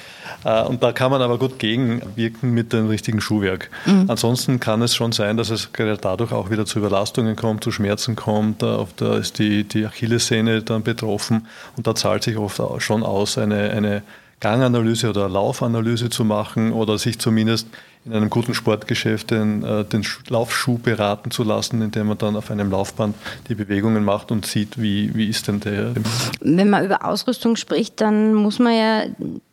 Äh, 0.43 0.63
und 0.63 0.83
da 0.83 0.91
kann 0.91 1.11
man 1.11 1.21
aber 1.21 1.37
gut 1.37 1.59
gegenwirken 1.59 2.51
mit 2.51 2.73
dem 2.73 2.87
richtigen 2.87 3.21
Schuhwerk. 3.21 3.69
Mhm. 3.85 4.05
Ansonsten 4.07 4.59
kann 4.59 4.81
es 4.81 4.95
schon 4.95 5.11
sein, 5.11 5.37
dass 5.37 5.49
es 5.49 5.73
gerade 5.73 5.97
dadurch 5.97 6.31
auch 6.31 6.49
wieder 6.49 6.65
zu 6.65 6.79
Überlastungen 6.79 7.35
kommt, 7.35 7.63
zu 7.63 7.71
Schmerzen 7.71 8.15
kommt. 8.15 8.61
Da 8.61 8.85
ist 9.17 9.39
die, 9.39 9.63
die 9.63 9.85
Achillessehne 9.85 10.63
dann 10.63 10.83
betroffen 10.83 11.47
und 11.75 11.87
da 11.87 11.95
zahlt 11.95 12.23
sich 12.23 12.37
oft 12.37 12.61
schon 12.81 13.03
aus, 13.03 13.37
eine, 13.37 13.71
eine 13.71 14.03
Ganganalyse 14.39 15.09
oder 15.09 15.27
Laufanalyse 15.27 16.09
zu 16.09 16.23
machen 16.23 16.71
oder 16.71 16.97
sich 16.97 17.19
zumindest 17.19 17.67
in 18.05 18.13
einem 18.13 18.29
guten 18.29 18.53
Sportgeschäft 18.53 19.31
den, 19.31 19.63
äh, 19.63 19.83
den 19.83 20.05
Laufschuh 20.29 20.77
beraten 20.77 21.31
zu 21.31 21.43
lassen, 21.43 21.81
indem 21.81 22.07
man 22.07 22.17
dann 22.17 22.37
auf 22.37 22.49
einem 22.49 22.71
Laufband 22.71 23.15
die 23.49 23.55
Bewegungen 23.55 24.05
macht 24.05 24.31
und 24.31 24.45
sieht, 24.45 24.81
wie, 24.81 25.13
wie 25.15 25.27
ist 25.27 25.47
denn 25.47 25.59
der. 25.59 25.93
Wenn 26.39 26.69
man 26.69 26.85
über 26.85 27.05
Ausrüstung 27.05 27.57
spricht, 27.57 27.99
dann 27.99 28.33
muss 28.33 28.57
man 28.59 28.73
ja 28.73 29.03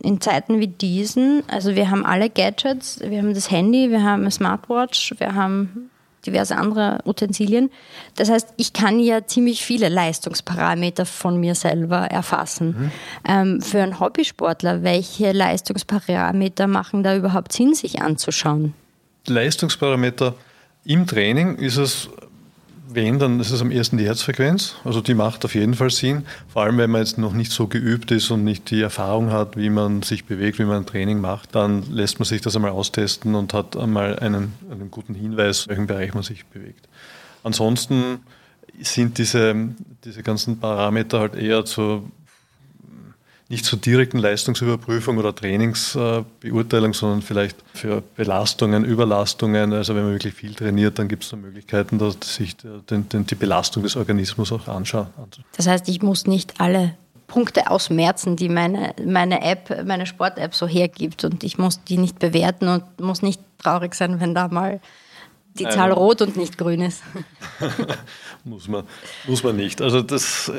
in 0.00 0.20
Zeiten 0.20 0.61
wie 0.61 0.68
diesen, 0.68 1.42
also 1.49 1.75
wir 1.75 1.90
haben 1.90 2.06
alle 2.06 2.30
Gadgets, 2.30 3.00
wir 3.00 3.18
haben 3.18 3.34
das 3.34 3.50
Handy, 3.50 3.90
wir 3.90 4.04
haben 4.04 4.22
eine 4.22 4.30
Smartwatch, 4.30 5.14
wir 5.18 5.34
haben 5.34 5.90
diverse 6.26 6.56
andere 6.56 6.99
Utensilien. 7.04 7.71
Das 8.16 8.30
heißt, 8.30 8.54
ich 8.56 8.73
kann 8.73 9.00
ja 9.00 9.26
ziemlich 9.26 9.64
viele 9.64 9.88
Leistungsparameter 9.88 11.06
von 11.06 11.38
mir 11.38 11.54
selber 11.54 11.99
erfassen. 11.99 12.76
Mhm. 12.78 12.90
Ähm, 13.28 13.61
für 13.62 13.83
einen 13.83 14.00
Hobbysportler, 14.00 14.83
welche 14.83 15.33
Leistungsparameter 15.33 16.66
machen 16.66 17.02
da 17.02 17.16
überhaupt 17.16 17.52
Sinn, 17.52 17.75
sich 17.75 18.02
anzuschauen? 18.02 18.75
Leistungsparameter 19.26 20.35
im 20.85 21.06
Training 21.06 21.56
ist 21.56 21.76
es 21.78 22.09
wenn, 22.88 23.19
dann 23.19 23.40
ist 23.40 23.50
es 23.50 23.61
am 23.61 23.71
ersten 23.71 23.99
die 23.99 24.07
Herzfrequenz. 24.07 24.76
Also 24.85 25.00
die 25.00 25.14
macht 25.14 25.45
auf 25.45 25.55
jeden 25.55 25.75
Fall 25.75 25.90
Sinn. 25.90 26.25
Vor 26.49 26.62
allem, 26.62 26.78
wenn 26.78 26.90
man 26.90 27.00
jetzt 27.00 27.19
noch 27.19 27.33
nicht 27.33 27.52
so 27.52 27.66
geübt 27.66 28.11
ist 28.11 28.31
und 28.31 28.45
nicht 28.45 28.71
die 28.71 28.81
Erfahrung 28.81 29.33
hat, 29.33 29.57
wie 29.57 29.71
man 29.71 30.02
sich 30.02 30.25
bewegt, 30.25 30.59
wie 30.59 30.64
man 30.64 30.78
ein 30.78 30.87
Training 30.87 31.21
macht, 31.21 31.55
dann 31.55 31.83
lässt 31.90 32.19
man 32.19 32.26
sich 32.26 32.40
das 32.40 32.57
einmal 32.57 32.71
austesten 32.71 33.35
und 33.35 33.55
hat 33.55 33.76
einmal 33.76 34.19
einen, 34.19 34.52
einen 34.71 34.90
guten 34.90 35.14
Hinweis, 35.14 35.64
in 35.64 35.71
welchem 35.71 35.87
Bereich 35.87 36.14
man 36.14 36.23
sich 36.23 36.47
bewegt. 36.47 36.88
Ansonsten 37.43 38.21
sind 38.81 39.19
diese, 39.19 39.55
diese 40.05 40.23
ganzen 40.23 40.59
Parameter 40.59 41.21
halt 41.21 41.35
eher 41.35 41.64
zur 41.64 42.05
nicht 43.48 43.64
zur 43.64 43.78
direkten 43.78 44.18
Leistungsüberprüfung 44.18 45.18
oder 45.18 45.34
Trainingsbeurteilung, 45.34 46.94
sondern 46.94 47.22
vielleicht 47.22 47.56
für 47.74 48.02
Belastungen, 48.16 48.84
Überlastungen. 48.84 49.72
Also 49.72 49.94
wenn 49.94 50.02
man 50.02 50.12
wirklich 50.12 50.34
viel 50.34 50.54
trainiert, 50.54 50.98
dann 50.98 51.06
gibt 51.06 51.22
es 51.24 51.30
da 51.30 51.36
Möglichkeiten, 51.36 51.98
dass 51.98 52.16
sich 52.22 52.56
den, 52.56 53.08
den, 53.08 53.26
die 53.26 53.34
Belastung 53.36 53.84
des 53.84 53.96
Organismus 53.96 54.50
auch 54.50 54.66
anschauen. 54.66 55.08
Das 55.56 55.68
heißt, 55.68 55.88
ich 55.88 56.02
muss 56.02 56.26
nicht 56.26 56.60
alle 56.60 56.94
Punkte 57.28 57.70
ausmerzen, 57.70 58.36
die 58.36 58.48
meine, 58.48 58.94
meine 59.04 59.42
App, 59.42 59.84
meine 59.84 60.06
Sport-App 60.06 60.54
so 60.54 60.66
hergibt 60.66 61.24
und 61.24 61.44
ich 61.44 61.58
muss 61.58 61.82
die 61.84 61.98
nicht 61.98 62.18
bewerten 62.18 62.68
und 62.68 63.00
muss 63.00 63.22
nicht 63.22 63.40
traurig 63.58 63.94
sein, 63.94 64.20
wenn 64.20 64.34
da 64.34 64.48
mal 64.48 64.80
die 65.58 65.64
Zahl 65.64 65.88
Nein. 65.88 65.92
rot 65.92 66.20
und 66.20 66.36
nicht 66.36 66.58
grün 66.58 66.82
ist. 66.82 67.02
muss, 68.44 68.68
man, 68.68 68.84
muss 69.26 69.42
man 69.42 69.56
nicht. 69.56 69.80
Also 69.80 70.02
das 70.02 70.52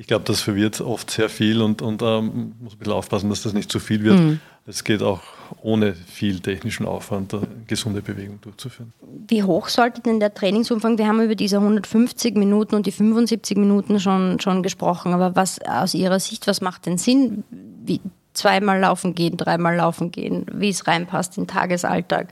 ich 0.00 0.06
glaube, 0.06 0.24
das 0.24 0.40
verwirrt 0.40 0.80
oft 0.80 1.10
sehr 1.10 1.28
viel 1.28 1.60
und, 1.60 1.82
und 1.82 2.00
ähm, 2.00 2.54
muss 2.58 2.72
ein 2.72 2.78
bisschen 2.78 2.94
aufpassen, 2.94 3.28
dass 3.28 3.42
das 3.42 3.52
nicht 3.52 3.70
zu 3.70 3.78
viel 3.78 4.02
wird. 4.02 4.18
Mhm. 4.18 4.40
Es 4.64 4.82
geht 4.82 5.02
auch 5.02 5.20
ohne 5.60 5.92
viel 5.92 6.40
technischen 6.40 6.86
Aufwand, 6.86 7.34
eine 7.34 7.46
gesunde 7.66 8.00
Bewegung 8.00 8.40
durchzuführen. 8.40 8.94
Wie 9.28 9.42
hoch 9.42 9.68
sollte 9.68 10.00
denn 10.00 10.18
der 10.18 10.32
Trainingsumfang? 10.32 10.96
Wir 10.96 11.06
haben 11.06 11.20
über 11.20 11.34
diese 11.34 11.58
150 11.58 12.34
Minuten 12.34 12.76
und 12.76 12.86
die 12.86 12.92
75 12.92 13.58
Minuten 13.58 14.00
schon, 14.00 14.40
schon 14.40 14.62
gesprochen, 14.62 15.12
aber 15.12 15.36
was 15.36 15.60
aus 15.60 15.92
Ihrer 15.92 16.18
Sicht, 16.18 16.46
was 16.46 16.62
macht 16.62 16.86
denn 16.86 16.96
Sinn? 16.96 17.44
Wie, 17.50 18.00
zweimal 18.32 18.80
laufen 18.80 19.14
gehen, 19.14 19.36
dreimal 19.36 19.76
laufen 19.76 20.12
gehen, 20.12 20.46
wie 20.50 20.70
es 20.70 20.86
reinpasst 20.86 21.36
in 21.36 21.44
den 21.44 21.48
Tagesalltag? 21.48 22.28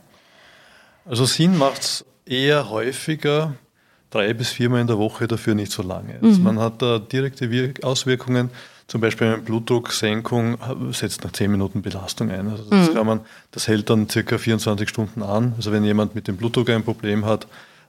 Also 1.04 1.26
Sinn 1.26 1.58
macht 1.58 1.82
es 1.82 2.04
eher 2.24 2.70
häufiger, 2.70 3.56
drei 4.10 4.32
bis 4.34 4.50
viermal 4.50 4.80
in 4.80 4.86
der 4.86 4.98
Woche, 4.98 5.28
dafür 5.28 5.54
nicht 5.54 5.72
so 5.72 5.82
lange. 5.82 6.18
Also 6.22 6.38
mhm. 6.38 6.44
Man 6.44 6.58
hat 6.58 6.82
da 6.82 6.98
direkte 6.98 7.50
Wirk 7.50 7.84
Auswirkungen. 7.84 8.50
Zum 8.86 9.02
Beispiel 9.02 9.26
eine 9.26 9.38
Blutdrucksenkung 9.38 10.56
setzt 10.92 11.22
nach 11.22 11.32
zehn 11.32 11.50
Minuten 11.50 11.82
Belastung 11.82 12.30
ein. 12.30 12.48
Also 12.48 12.64
das, 12.64 12.88
mhm. 12.88 12.94
kann 12.94 13.06
man, 13.06 13.20
das 13.50 13.68
hält 13.68 13.90
dann 13.90 14.08
circa 14.08 14.38
24 14.38 14.88
Stunden 14.88 15.22
an. 15.22 15.52
Also 15.56 15.72
wenn 15.72 15.84
jemand 15.84 16.14
mit 16.14 16.26
dem 16.26 16.38
Blutdruck 16.38 16.70
ein 16.70 16.82
Problem 16.82 17.26
hat, 17.26 17.46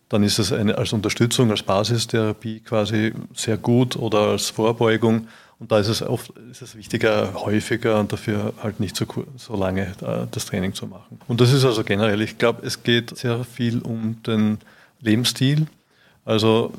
dann 0.09 0.23
ist 0.23 0.39
es 0.39 0.51
eine, 0.51 0.77
als 0.77 0.91
Unterstützung, 0.91 1.51
als 1.51 1.63
Basistherapie 1.63 2.59
quasi 2.59 3.13
sehr 3.33 3.57
gut 3.57 3.95
oder 3.95 4.31
als 4.31 4.49
Vorbeugung. 4.49 5.27
Und 5.59 5.71
da 5.71 5.79
ist 5.79 5.87
es 5.87 6.01
oft 6.01 6.31
ist 6.51 6.61
es 6.61 6.75
wichtiger, 6.75 7.33
häufiger 7.33 7.99
und 7.99 8.11
dafür 8.11 8.53
halt 8.61 8.79
nicht 8.79 8.95
so, 8.95 9.05
so 9.37 9.55
lange 9.55 9.87
äh, 10.01 10.25
das 10.31 10.45
Training 10.45 10.73
zu 10.73 10.87
machen. 10.87 11.19
Und 11.27 11.41
das 11.41 11.53
ist 11.53 11.65
also 11.65 11.83
generell, 11.83 12.21
ich 12.21 12.37
glaube, 12.37 12.65
es 12.65 12.83
geht 12.83 13.17
sehr 13.17 13.43
viel 13.43 13.79
um 13.79 14.21
den 14.23 14.57
Lebensstil. 15.01 15.67
Also, 16.29 16.71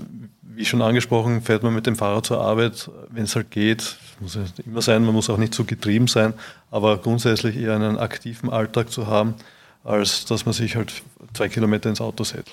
wie 0.43 0.65
schon 0.65 0.81
angesprochen, 0.81 1.43
fährt 1.43 1.65
man 1.65 1.75
mit 1.75 1.85
dem 1.85 1.97
Fahrrad 1.97 2.25
zur 2.25 2.41
Arbeit, 2.41 2.89
wenn 3.09 3.25
es 3.25 3.35
halt 3.35 3.51
geht. 3.51 3.97
Muss 4.21 4.37
ja 4.37 4.43
immer 4.65 4.81
sein, 4.81 5.05
man 5.05 5.13
muss 5.13 5.29
auch 5.29 5.39
nicht 5.39 5.55
so 5.55 5.65
getrieben 5.65 6.07
sein, 6.07 6.35
aber 6.71 6.99
grundsätzlich 6.99 7.57
eher 7.57 7.75
einen 7.75 7.99
aktiven 7.99 8.49
Alltag 8.49 8.93
zu 8.93 9.09
haben, 9.09 9.35
als 9.83 10.25
dass 10.25 10.47
man 10.47 10.53
sich 10.53 10.77
halt 10.77 11.03
zwei 11.35 11.49
Kilometer 11.49 11.89
ins 11.89 12.01
Auto 12.01 12.23
setzt. 12.23 12.49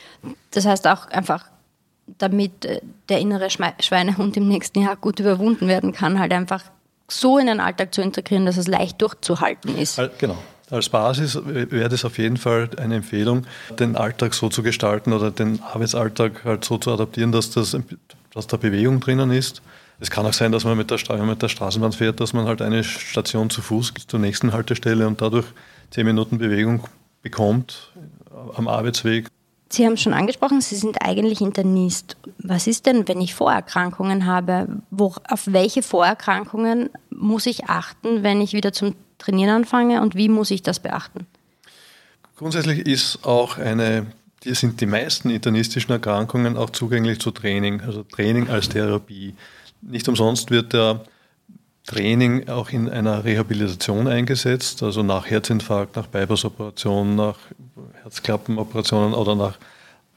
Das 0.49 0.65
heißt 0.65 0.87
auch 0.87 1.05
einfach, 1.09 1.45
damit 2.17 2.65
äh, 2.65 2.81
der 3.09 3.19
innere 3.19 3.49
Schweinehund 3.51 4.35
im 4.35 4.47
nächsten 4.47 4.81
Jahr 4.81 4.95
gut 4.95 5.19
überwunden 5.19 5.67
werden 5.67 5.91
kann, 5.91 6.17
halt 6.17 6.31
einfach 6.31 6.63
so 7.07 7.37
in 7.37 7.45
den 7.45 7.59
Alltag 7.59 7.93
zu 7.93 8.01
integrieren, 8.01 8.47
dass 8.47 8.57
es 8.57 8.65
leicht 8.65 8.99
durchzuhalten 9.03 9.77
ist. 9.77 10.01
Genau. 10.17 10.37
Als 10.69 10.89
Basis 10.89 11.39
wäre 11.45 11.87
das 11.87 12.03
auf 12.03 12.17
jeden 12.17 12.35
Fall 12.35 12.69
eine 12.77 12.95
Empfehlung, 12.95 13.45
den 13.79 13.95
Alltag 13.95 14.33
so 14.33 14.49
zu 14.49 14.63
gestalten 14.63 15.13
oder 15.13 15.31
den 15.31 15.61
Arbeitsalltag 15.61 16.43
halt 16.43 16.65
so 16.65 16.77
zu 16.77 16.91
adaptieren, 16.91 17.31
dass, 17.31 17.51
das, 17.51 17.77
dass 18.33 18.47
da 18.47 18.57
Bewegung 18.57 18.99
drinnen 18.99 19.31
ist. 19.31 19.61
Es 19.99 20.11
kann 20.11 20.25
auch 20.25 20.33
sein, 20.33 20.51
dass 20.51 20.65
man 20.65 20.77
mit 20.77 20.91
der, 20.91 21.23
mit 21.23 21.41
der 21.41 21.47
Straßenbahn 21.47 21.93
fährt, 21.93 22.19
dass 22.19 22.33
man 22.33 22.45
halt 22.45 22.61
eine 22.61 22.83
Station 22.83 23.49
zu 23.49 23.61
Fuß 23.61 23.93
zur 24.07 24.19
nächsten 24.19 24.51
Haltestelle 24.51 25.07
und 25.07 25.21
dadurch 25.21 25.45
zehn 25.89 26.05
Minuten 26.05 26.37
Bewegung 26.37 26.83
bekommt 27.21 27.93
am 28.55 28.67
Arbeitsweg. 28.67 29.29
Sie 29.69 29.85
haben 29.85 29.93
es 29.93 30.01
schon 30.01 30.13
angesprochen, 30.13 30.61
Sie 30.61 30.75
sind 30.75 31.01
eigentlich 31.01 31.41
Internist. 31.41 32.15
Was 32.39 32.67
ist 32.67 32.85
denn, 32.85 33.07
wenn 33.07 33.19
ich 33.19 33.35
Vorerkrankungen 33.35 34.25
habe? 34.25 34.67
Wo, 34.91 35.13
auf 35.27 35.47
welche 35.47 35.81
Vorerkrankungen 35.81 36.89
muss 37.09 37.45
ich 37.45 37.65
achten, 37.65 38.23
wenn 38.23 38.39
ich 38.39 38.53
wieder 38.53 38.71
zum 38.71 38.95
Trainieren 39.17 39.51
anfange 39.51 40.01
und 40.01 40.15
wie 40.15 40.29
muss 40.29 40.51
ich 40.51 40.61
das 40.61 40.79
beachten? 40.79 41.25
Grundsätzlich 42.37 42.85
ist 42.85 43.25
auch 43.25 43.57
eine, 43.57 44.05
sind 44.43 44.79
die 44.79 44.85
meisten 44.85 45.29
internistischen 45.29 45.91
Erkrankungen 45.91 46.55
auch 46.55 46.69
zugänglich 46.69 47.19
zu 47.19 47.31
Training, 47.31 47.81
also 47.81 48.03
Training 48.03 48.49
als 48.49 48.69
Therapie. 48.69 49.33
Nicht 49.81 50.07
umsonst 50.07 50.51
wird 50.51 50.73
der 50.73 51.03
Training 51.87 52.49
auch 52.49 52.69
in 52.69 52.89
einer 52.89 53.23
Rehabilitation 53.23 54.07
eingesetzt, 54.07 54.83
also 54.83 55.03
nach 55.03 55.25
Herzinfarkt, 55.25 55.95
nach 55.95 56.07
Bypassoperationen, 56.07 57.15
nach 57.15 57.37
Herzklappenoperationen 58.03 59.13
oder 59.13 59.35
nach 59.35 59.57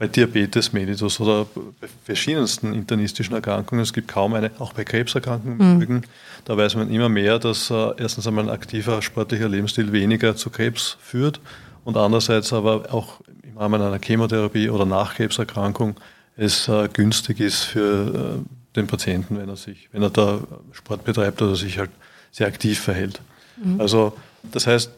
bei 0.01 0.09
Diabetes 0.09 0.73
mellitus 0.73 1.21
oder 1.21 1.45
bei 1.79 1.87
verschiedensten 2.05 2.73
internistischen 2.73 3.35
Erkrankungen. 3.35 3.83
Es 3.83 3.93
gibt 3.93 4.09
kaum 4.09 4.33
eine, 4.33 4.51
auch 4.59 4.73
bei 4.73 4.83
Krebserkrankungen 4.83 5.79
mhm. 5.79 6.03
Da 6.47 6.57
weiß 6.57 6.75
man 6.77 6.91
immer 6.91 7.11
mehr, 7.11 7.39
dass 7.39 7.71
äh, 7.71 7.93
erstens 7.99 8.27
einmal 8.27 8.45
ein 8.45 8.51
aktiver 8.51 9.03
sportlicher 9.03 9.47
Lebensstil 9.47 9.93
weniger 9.93 10.35
zu 10.37 10.49
Krebs 10.49 10.97
führt 11.03 11.39
und 11.85 11.99
andererseits 11.99 12.51
aber 12.55 12.95
auch 12.95 13.21
im 13.43 13.59
Rahmen 13.59 13.83
einer 13.83 13.99
Chemotherapie 14.03 14.71
oder 14.71 14.87
nach 14.87 15.17
Krebserkrankung 15.17 15.97
es 16.35 16.67
äh, 16.69 16.89
günstig 16.91 17.39
ist 17.39 17.65
für 17.65 18.39
äh, 18.41 18.77
den 18.77 18.87
Patienten, 18.87 19.37
wenn 19.37 19.51
er 19.51 19.57
sich, 19.57 19.91
wenn 19.93 20.03
er 20.03 20.09
da 20.09 20.41
Sport 20.73 21.05
betreibt 21.05 21.43
oder 21.43 21.57
sich 21.57 21.79
halt 21.79 21.91
sehr 22.33 22.47
aktiv 22.47 22.81
verhält. 22.81 23.21
Mhm. 23.63 23.79
Also 23.79 24.15
das 24.45 24.67
heißt, 24.67 24.93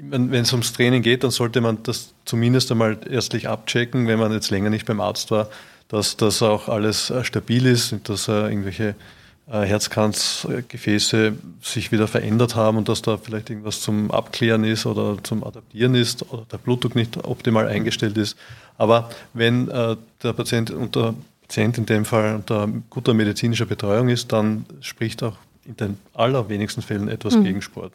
wenn 0.00 0.32
es 0.34 0.52
ums 0.52 0.72
Training 0.72 1.02
geht, 1.02 1.24
dann 1.24 1.30
sollte 1.30 1.60
man 1.60 1.82
das 1.82 2.14
zumindest 2.24 2.70
einmal 2.70 2.98
erstlich 3.08 3.48
abchecken, 3.48 4.06
wenn 4.06 4.18
man 4.18 4.32
jetzt 4.32 4.50
länger 4.50 4.70
nicht 4.70 4.86
beim 4.86 5.00
Arzt 5.00 5.30
war, 5.30 5.48
dass 5.88 6.16
das 6.16 6.42
auch 6.42 6.68
alles 6.68 7.10
äh, 7.10 7.24
stabil 7.24 7.66
ist, 7.66 7.94
dass 8.04 8.28
äh, 8.28 8.32
irgendwelche 8.32 8.94
äh, 9.50 9.62
Herzkranzgefäße 9.62 11.34
sich 11.62 11.92
wieder 11.92 12.08
verändert 12.08 12.56
haben 12.56 12.78
und 12.78 12.88
dass 12.88 13.02
da 13.02 13.16
vielleicht 13.16 13.50
irgendwas 13.50 13.80
zum 13.80 14.10
Abklären 14.10 14.64
ist 14.64 14.86
oder 14.86 15.16
zum 15.22 15.44
Adaptieren 15.44 15.94
ist 15.94 16.30
oder 16.30 16.44
der 16.50 16.58
Blutdruck 16.58 16.94
nicht 16.94 17.24
optimal 17.24 17.68
eingestellt 17.68 18.16
ist. 18.18 18.36
Aber 18.78 19.08
wenn 19.32 19.68
der 19.68 20.32
Patient 20.34 20.70
unter 20.70 21.14
Patient 21.40 21.78
in 21.78 21.86
dem 21.86 22.04
Fall 22.04 22.34
unter 22.34 22.68
guter 22.90 23.14
medizinischer 23.14 23.66
Betreuung 23.66 24.08
ist, 24.08 24.32
dann 24.32 24.66
spricht 24.80 25.22
auch 25.22 25.38
in 25.64 25.76
den 25.76 25.96
allerwenigsten 26.12 26.82
Fällen 26.82 27.08
etwas 27.08 27.36
mhm. 27.36 27.44
gegen 27.44 27.62
Sport. 27.62 27.92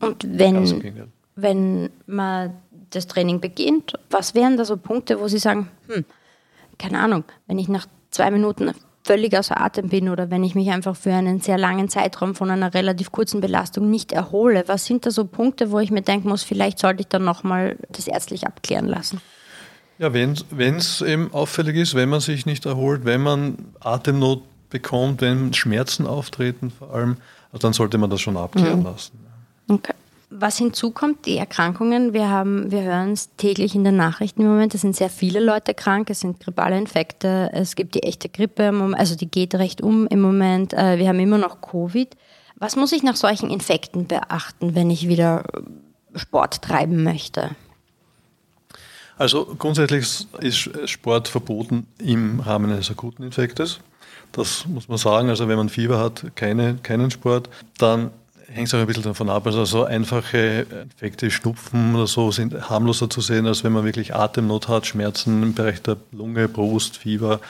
Und 0.00 0.26
wenn, 0.38 1.12
wenn 1.36 1.90
man 2.06 2.54
das 2.90 3.06
Training 3.06 3.40
beginnt, 3.40 3.94
was 4.10 4.34
wären 4.34 4.56
da 4.56 4.64
so 4.64 4.76
Punkte, 4.76 5.20
wo 5.20 5.28
Sie 5.28 5.38
sagen, 5.38 5.68
hm, 5.88 6.04
keine 6.78 7.00
Ahnung, 7.00 7.24
wenn 7.46 7.58
ich 7.58 7.68
nach 7.68 7.86
zwei 8.10 8.30
Minuten 8.30 8.72
völlig 9.04 9.36
außer 9.36 9.60
Atem 9.60 9.88
bin 9.88 10.08
oder 10.08 10.30
wenn 10.30 10.42
ich 10.44 10.54
mich 10.54 10.70
einfach 10.70 10.96
für 10.96 11.12
einen 11.12 11.40
sehr 11.40 11.58
langen 11.58 11.88
Zeitraum 11.88 12.34
von 12.34 12.50
einer 12.50 12.72
relativ 12.72 13.12
kurzen 13.12 13.40
Belastung 13.40 13.90
nicht 13.90 14.12
erhole, 14.12 14.64
was 14.66 14.86
sind 14.86 15.04
da 15.04 15.10
so 15.10 15.26
Punkte, 15.26 15.70
wo 15.70 15.78
ich 15.78 15.90
mir 15.90 16.02
denken 16.02 16.28
muss, 16.28 16.42
vielleicht 16.42 16.78
sollte 16.78 17.02
ich 17.02 17.08
dann 17.08 17.24
nochmal 17.24 17.76
das 17.90 18.06
ärztlich 18.06 18.46
abklären 18.46 18.86
lassen? 18.86 19.20
Ja, 19.98 20.12
wenn 20.12 20.32
es 20.76 21.02
eben 21.02 21.32
auffällig 21.32 21.76
ist, 21.76 21.94
wenn 21.94 22.08
man 22.08 22.20
sich 22.20 22.46
nicht 22.46 22.66
erholt, 22.66 23.04
wenn 23.04 23.20
man 23.20 23.58
Atemnot 23.80 24.42
bekommt, 24.70 25.20
wenn 25.20 25.52
Schmerzen 25.52 26.06
auftreten 26.06 26.70
vor 26.70 26.92
allem, 26.92 27.18
also 27.52 27.68
dann 27.68 27.74
sollte 27.74 27.98
man 27.98 28.10
das 28.10 28.20
schon 28.20 28.36
abklären 28.36 28.80
mhm. 28.80 28.86
lassen. 28.86 29.18
Okay. 29.68 29.94
Was 30.30 30.58
hinzukommt, 30.58 31.26
die 31.26 31.36
Erkrankungen, 31.36 32.12
wir 32.12 32.28
haben, 32.28 32.72
wir 32.72 32.82
hören 32.82 33.12
es 33.12 33.36
täglich 33.36 33.76
in 33.76 33.84
den 33.84 33.96
Nachrichten 33.96 34.42
im 34.42 34.48
Moment, 34.48 34.74
es 34.74 34.80
sind 34.80 34.96
sehr 34.96 35.10
viele 35.10 35.38
Leute 35.38 35.74
krank, 35.74 36.10
es 36.10 36.20
sind 36.20 36.40
grippale 36.40 36.76
Infekte, 36.76 37.50
es 37.52 37.76
gibt 37.76 37.94
die 37.94 38.02
echte 38.02 38.28
Grippe, 38.28 38.72
also 38.96 39.14
die 39.14 39.30
geht 39.30 39.54
recht 39.54 39.80
um 39.80 40.08
im 40.08 40.20
Moment, 40.20 40.72
äh, 40.72 40.98
wir 40.98 41.08
haben 41.08 41.20
immer 41.20 41.38
noch 41.38 41.60
Covid. 41.60 42.16
Was 42.56 42.74
muss 42.74 42.92
ich 42.92 43.04
nach 43.04 43.14
solchen 43.14 43.48
Infekten 43.48 44.06
beachten, 44.06 44.74
wenn 44.74 44.90
ich 44.90 45.06
wieder 45.06 45.44
Sport 46.16 46.62
treiben 46.62 47.04
möchte? 47.04 47.50
Also 49.16 49.54
grundsätzlich 49.58 50.26
ist 50.40 50.70
Sport 50.90 51.28
verboten 51.28 51.86
im 51.98 52.40
Rahmen 52.40 52.72
eines 52.72 52.90
akuten 52.90 53.24
Infektes. 53.24 53.78
Das 54.32 54.66
muss 54.66 54.88
man 54.88 54.98
sagen. 54.98 55.28
Also 55.28 55.46
wenn 55.46 55.56
man 55.56 55.68
Fieber 55.68 56.00
hat, 56.00 56.34
keine, 56.34 56.76
keinen 56.82 57.10
Sport. 57.12 57.48
Dann 57.78 58.10
hängt 58.52 58.68
es 58.68 58.74
auch 58.74 58.78
ein 58.78 58.86
bisschen 58.86 59.02
davon 59.02 59.30
ab. 59.30 59.46
Also 59.46 59.64
so 59.64 59.84
einfache 59.84 60.66
Infekte, 60.82 61.30
Schnupfen 61.30 61.94
oder 61.94 62.06
so 62.06 62.30
sind 62.30 62.68
harmloser 62.68 63.10
zu 63.10 63.20
sehen, 63.20 63.46
als 63.46 63.64
wenn 63.64 63.72
man 63.72 63.84
wirklich 63.84 64.14
Atemnot 64.14 64.68
hat, 64.68 64.86
Schmerzen 64.86 65.42
im 65.42 65.54
Bereich 65.54 65.82
der 65.82 65.96
Lunge, 66.12 66.48
Brust, 66.48 66.96
Fieber. 66.96 67.40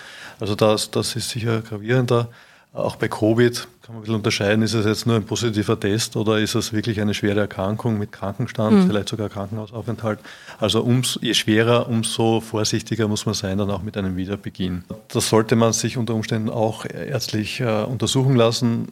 Also 0.40 0.54
das, 0.54 0.90
das 0.90 1.16
ist 1.16 1.30
sicher 1.30 1.60
gravierender. 1.62 2.28
Auch 2.72 2.96
bei 2.96 3.06
Covid 3.06 3.68
kann 3.82 3.94
man 3.94 3.98
ein 3.98 4.00
bisschen 4.00 4.14
unterscheiden, 4.16 4.64
ist 4.64 4.74
es 4.74 4.84
jetzt 4.84 5.06
nur 5.06 5.14
ein 5.14 5.24
positiver 5.24 5.78
Test 5.78 6.16
oder 6.16 6.40
ist 6.40 6.56
es 6.56 6.72
wirklich 6.72 7.00
eine 7.00 7.14
schwere 7.14 7.38
Erkrankung 7.40 7.98
mit 7.98 8.10
Krankenstand, 8.10 8.72
mhm. 8.72 8.86
vielleicht 8.88 9.10
sogar 9.10 9.28
Krankenhausaufenthalt. 9.28 10.18
Also 10.58 10.82
umso, 10.82 11.20
je 11.20 11.34
schwerer, 11.34 11.88
umso 11.88 12.40
vorsichtiger 12.40 13.06
muss 13.06 13.26
man 13.26 13.34
sein, 13.34 13.58
dann 13.58 13.70
auch 13.70 13.82
mit 13.82 13.96
einem 13.96 14.16
Wiederbeginn. 14.16 14.82
Das 15.08 15.28
sollte 15.28 15.54
man 15.54 15.72
sich 15.72 15.96
unter 15.96 16.14
Umständen 16.14 16.50
auch 16.50 16.84
ärztlich 16.86 17.60
äh, 17.60 17.84
untersuchen 17.84 18.34
lassen. 18.34 18.88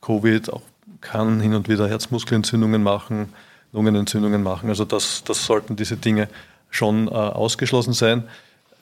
Covid, 0.00 0.50
auch 0.50 0.62
kann 1.00 1.40
hin 1.40 1.54
und 1.54 1.68
wieder 1.68 1.88
Herzmuskelentzündungen 1.88 2.82
machen, 2.82 3.32
Lungenentzündungen 3.72 4.42
machen. 4.42 4.68
Also 4.68 4.84
das, 4.84 5.24
das 5.24 5.44
sollten 5.44 5.76
diese 5.76 5.96
Dinge 5.96 6.28
schon 6.70 7.08
äh, 7.08 7.10
ausgeschlossen 7.10 7.92
sein. 7.92 8.24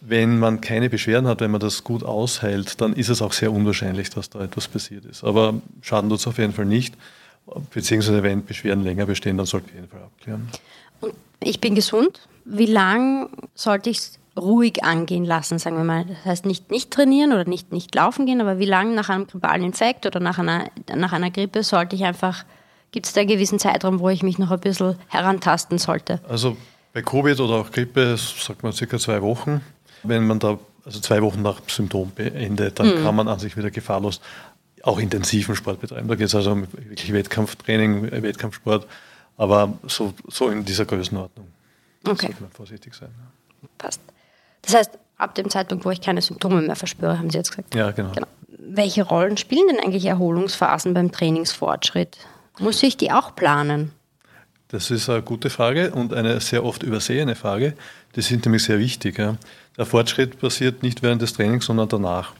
Wenn 0.00 0.38
man 0.38 0.60
keine 0.60 0.88
Beschwerden 0.90 1.26
hat, 1.26 1.40
wenn 1.40 1.50
man 1.50 1.60
das 1.60 1.82
gut 1.82 2.04
aushält, 2.04 2.80
dann 2.80 2.92
ist 2.92 3.08
es 3.08 3.20
auch 3.20 3.32
sehr 3.32 3.52
unwahrscheinlich, 3.52 4.10
dass 4.10 4.30
da 4.30 4.40
etwas 4.40 4.68
passiert 4.68 5.04
ist. 5.04 5.24
Aber 5.24 5.54
Schaden 5.82 6.08
tut 6.08 6.20
es 6.20 6.26
auf 6.26 6.38
jeden 6.38 6.52
Fall 6.52 6.66
nicht. 6.66 6.94
Beziehungsweise 7.72 8.22
wenn 8.22 8.44
Beschwerden 8.44 8.84
länger 8.84 9.06
bestehen, 9.06 9.36
dann 9.36 9.46
sollte 9.46 9.68
ich 9.68 9.72
auf 9.72 9.76
jeden 9.80 9.90
Fall 9.90 10.02
abklären. 10.02 10.48
Und 11.00 11.14
ich 11.42 11.60
bin 11.60 11.74
gesund. 11.74 12.20
Wie 12.44 12.66
lang 12.66 13.30
sollte 13.54 13.90
ich 13.90 14.00
ruhig 14.38 14.84
angehen 14.84 15.24
lassen, 15.24 15.58
sagen 15.58 15.76
wir 15.76 15.84
mal. 15.84 16.04
Das 16.04 16.24
heißt 16.24 16.46
nicht 16.46 16.70
nicht 16.70 16.90
trainieren 16.90 17.32
oder 17.32 17.44
nicht 17.44 17.72
nicht 17.72 17.94
laufen 17.94 18.26
gehen, 18.26 18.40
aber 18.40 18.58
wie 18.58 18.64
lange 18.64 18.94
nach 18.94 19.08
einem 19.08 19.26
grippalen 19.26 19.62
Infekt 19.62 20.06
oder 20.06 20.20
nach 20.20 20.38
einer, 20.38 20.70
nach 20.94 21.12
einer 21.12 21.30
Grippe 21.30 21.62
sollte 21.62 21.96
ich 21.96 22.04
einfach, 22.04 22.44
gibt 22.92 23.06
es 23.06 23.12
da 23.12 23.20
einen 23.20 23.28
gewissen 23.28 23.58
Zeitraum, 23.58 24.00
wo 24.00 24.08
ich 24.08 24.22
mich 24.22 24.38
noch 24.38 24.50
ein 24.50 24.60
bisschen 24.60 24.96
herantasten 25.08 25.78
sollte? 25.78 26.20
Also 26.28 26.56
bei 26.92 27.02
Covid 27.02 27.38
oder 27.40 27.54
auch 27.54 27.70
Grippe 27.70 28.16
sagt 28.16 28.62
man 28.62 28.72
circa 28.72 28.98
zwei 28.98 29.22
Wochen. 29.22 29.60
Wenn 30.02 30.26
man 30.26 30.38
da, 30.38 30.58
also 30.84 31.00
zwei 31.00 31.22
Wochen 31.22 31.42
nach 31.42 31.60
Symptomende, 31.66 32.70
dann 32.72 32.98
mhm. 32.98 33.02
kann 33.02 33.16
man 33.16 33.28
an 33.28 33.38
sich 33.38 33.56
wieder 33.56 33.70
gefahrlos 33.70 34.20
auch 34.82 34.98
intensiven 34.98 35.56
Sport 35.56 35.80
betreiben. 35.80 36.08
Da 36.08 36.14
geht 36.14 36.28
es 36.28 36.34
also 36.34 36.52
um 36.52 36.62
wirklich 36.72 37.12
Wettkampftraining, 37.12 38.10
Wettkampfsport, 38.22 38.86
aber 39.36 39.78
so, 39.86 40.14
so 40.28 40.48
in 40.48 40.64
dieser 40.64 40.84
Größenordnung. 40.84 41.48
Okay. 42.06 42.26
sollte 42.26 42.42
man 42.42 42.50
vorsichtig 42.50 42.94
sein. 42.94 43.10
Passt. 43.76 44.00
Das 44.62 44.74
heißt, 44.74 44.98
ab 45.16 45.34
dem 45.34 45.50
Zeitpunkt, 45.50 45.84
wo 45.84 45.90
ich 45.90 46.00
keine 46.00 46.22
Symptome 46.22 46.62
mehr 46.62 46.76
verspüre, 46.76 47.18
haben 47.18 47.30
Sie 47.30 47.38
jetzt 47.38 47.50
gesagt. 47.50 47.74
Ja, 47.74 47.90
genau. 47.90 48.12
genau. 48.12 48.26
Welche 48.48 49.02
Rollen 49.02 49.36
spielen 49.36 49.68
denn 49.68 49.80
eigentlich 49.80 50.04
Erholungsphasen 50.04 50.94
beim 50.94 51.10
Trainingsfortschritt? 51.10 52.18
Muss 52.58 52.82
ich 52.82 52.96
die 52.96 53.12
auch 53.12 53.34
planen? 53.34 53.92
Das 54.68 54.90
ist 54.90 55.08
eine 55.08 55.22
gute 55.22 55.48
Frage 55.48 55.92
und 55.92 56.12
eine 56.12 56.40
sehr 56.40 56.64
oft 56.64 56.82
übersehene 56.82 57.34
Frage. 57.34 57.74
Die 58.16 58.20
sind 58.20 58.44
nämlich 58.44 58.64
sehr 58.64 58.78
wichtig. 58.78 59.18
Ja. 59.18 59.36
Der 59.78 59.86
Fortschritt 59.86 60.38
passiert 60.38 60.82
nicht 60.82 61.02
während 61.02 61.22
des 61.22 61.32
Trainings, 61.32 61.66
sondern 61.66 61.88
danach. 61.88 62.32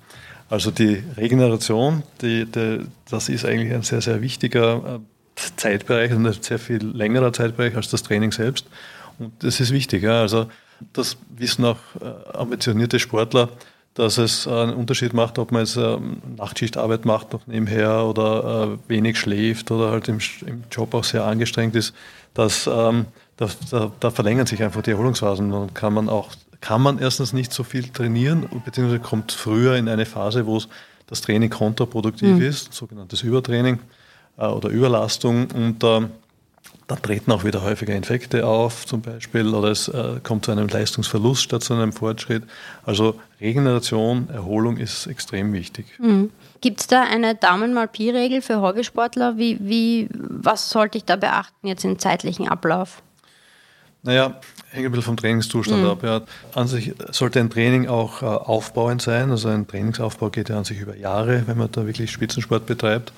Also 0.50 0.70
die 0.70 1.02
Regeneration, 1.16 2.02
die, 2.20 2.44
die, 2.44 2.80
das 3.10 3.28
ist 3.28 3.44
eigentlich 3.44 3.72
ein 3.72 3.82
sehr, 3.82 4.02
sehr 4.02 4.20
wichtiger 4.20 5.00
äh, 5.36 5.40
Zeitbereich 5.56 6.12
und 6.12 6.26
ein 6.26 6.32
sehr 6.40 6.58
viel 6.58 6.84
längerer 6.84 7.32
Zeitbereich 7.32 7.76
als 7.76 7.90
das 7.90 8.02
Training 8.02 8.32
selbst. 8.32 8.66
Und 9.18 9.32
das 9.42 9.60
ist 9.60 9.72
wichtig. 9.72 10.02
Ja. 10.02 10.20
Also 10.20 10.48
das 10.92 11.16
wissen 11.36 11.64
auch 11.64 11.78
äh, 12.00 12.36
ambitionierte 12.36 12.98
Sportler, 12.98 13.48
dass 13.94 14.18
es 14.18 14.46
einen 14.46 14.74
Unterschied 14.74 15.12
macht, 15.12 15.38
ob 15.38 15.50
man 15.50 15.64
jetzt 15.64 15.76
ähm, 15.76 16.18
Nachtschichtarbeit 16.36 17.04
macht 17.04 17.32
noch 17.32 17.46
nebenher 17.46 18.04
oder 18.04 18.78
äh, 18.86 18.88
wenig 18.88 19.18
schläft 19.18 19.70
oder 19.70 19.90
halt 19.90 20.08
im, 20.08 20.18
Job 20.70 20.94
auch 20.94 21.04
sehr 21.04 21.24
angestrengt 21.24 21.74
ist. 21.74 21.94
Dass, 22.34 22.68
ähm, 22.68 23.06
da, 23.36 23.48
da, 23.70 23.90
da 23.98 24.10
verlängern 24.10 24.46
sich 24.46 24.62
einfach 24.62 24.82
die 24.82 24.92
Erholungsphasen 24.92 25.52
und 25.52 25.74
kann 25.74 25.94
man 25.94 26.08
auch 26.08 26.30
kann 26.60 26.82
man 26.82 26.98
erstens 26.98 27.32
nicht 27.32 27.52
so 27.52 27.62
viel 27.62 27.88
trainieren, 27.88 28.48
beziehungsweise 28.64 29.00
kommt 29.00 29.32
früher 29.32 29.76
in 29.76 29.88
eine 29.88 30.06
Phase, 30.06 30.46
wo 30.46 30.60
das 31.06 31.20
Training 31.20 31.50
kontraproduktiv 31.50 32.36
mhm. 32.36 32.42
ist, 32.42 32.72
sogenanntes 32.72 33.22
Übertraining 33.22 33.78
äh, 34.36 34.46
oder 34.46 34.68
Überlastung. 34.68 35.48
Und 35.52 35.84
äh, 35.84 36.00
dann 36.88 37.02
treten 37.02 37.30
auch 37.32 37.44
wieder 37.44 37.62
häufiger 37.62 37.94
Infekte 37.94 38.46
auf, 38.46 38.86
zum 38.86 39.02
Beispiel, 39.02 39.54
oder 39.54 39.68
es 39.68 39.88
äh, 39.88 40.20
kommt 40.22 40.46
zu 40.46 40.52
einem 40.52 40.68
Leistungsverlust 40.68 41.42
statt 41.42 41.62
zu 41.62 41.74
einem 41.74 41.92
Fortschritt. 41.92 42.44
Also 42.82 43.20
Regeneration, 43.40 44.28
Erholung 44.30 44.78
ist 44.78 45.06
extrem 45.06 45.52
wichtig. 45.52 45.86
Mhm. 45.98 46.30
Gibt 46.62 46.80
es 46.80 46.86
da 46.86 47.02
eine 47.02 47.34
Daumen 47.34 47.74
mal 47.74 47.88
Pi-Regel 47.88 48.40
für 48.40 48.62
Hobbysportler? 48.62 49.36
Wie, 49.36 49.58
wie, 49.60 50.08
was 50.12 50.70
sollte 50.70 50.96
ich 50.96 51.04
da 51.04 51.16
beachten 51.16 51.66
jetzt 51.66 51.84
im 51.84 51.98
zeitlichen 51.98 52.48
Ablauf? 52.48 53.02
Naja, 54.02 54.40
hängt 54.70 54.86
ein 54.86 54.90
bisschen 54.90 55.04
vom 55.04 55.16
Trainingszustand 55.18 55.82
mhm. 55.82 55.90
ab. 55.90 56.02
Ja. 56.02 56.22
An 56.54 56.68
sich 56.68 56.94
sollte 57.10 57.38
ein 57.40 57.50
Training 57.50 57.86
auch 57.86 58.22
äh, 58.22 58.24
aufbauend 58.24 59.02
sein. 59.02 59.30
Also 59.30 59.48
ein 59.48 59.66
Trainingsaufbau 59.66 60.30
geht 60.30 60.48
ja 60.48 60.56
an 60.56 60.64
sich 60.64 60.80
über 60.80 60.96
Jahre, 60.96 61.42
wenn 61.46 61.58
man 61.58 61.70
da 61.70 61.86
wirklich 61.86 62.10
Spitzensport 62.10 62.64
betreibt. 62.64 63.12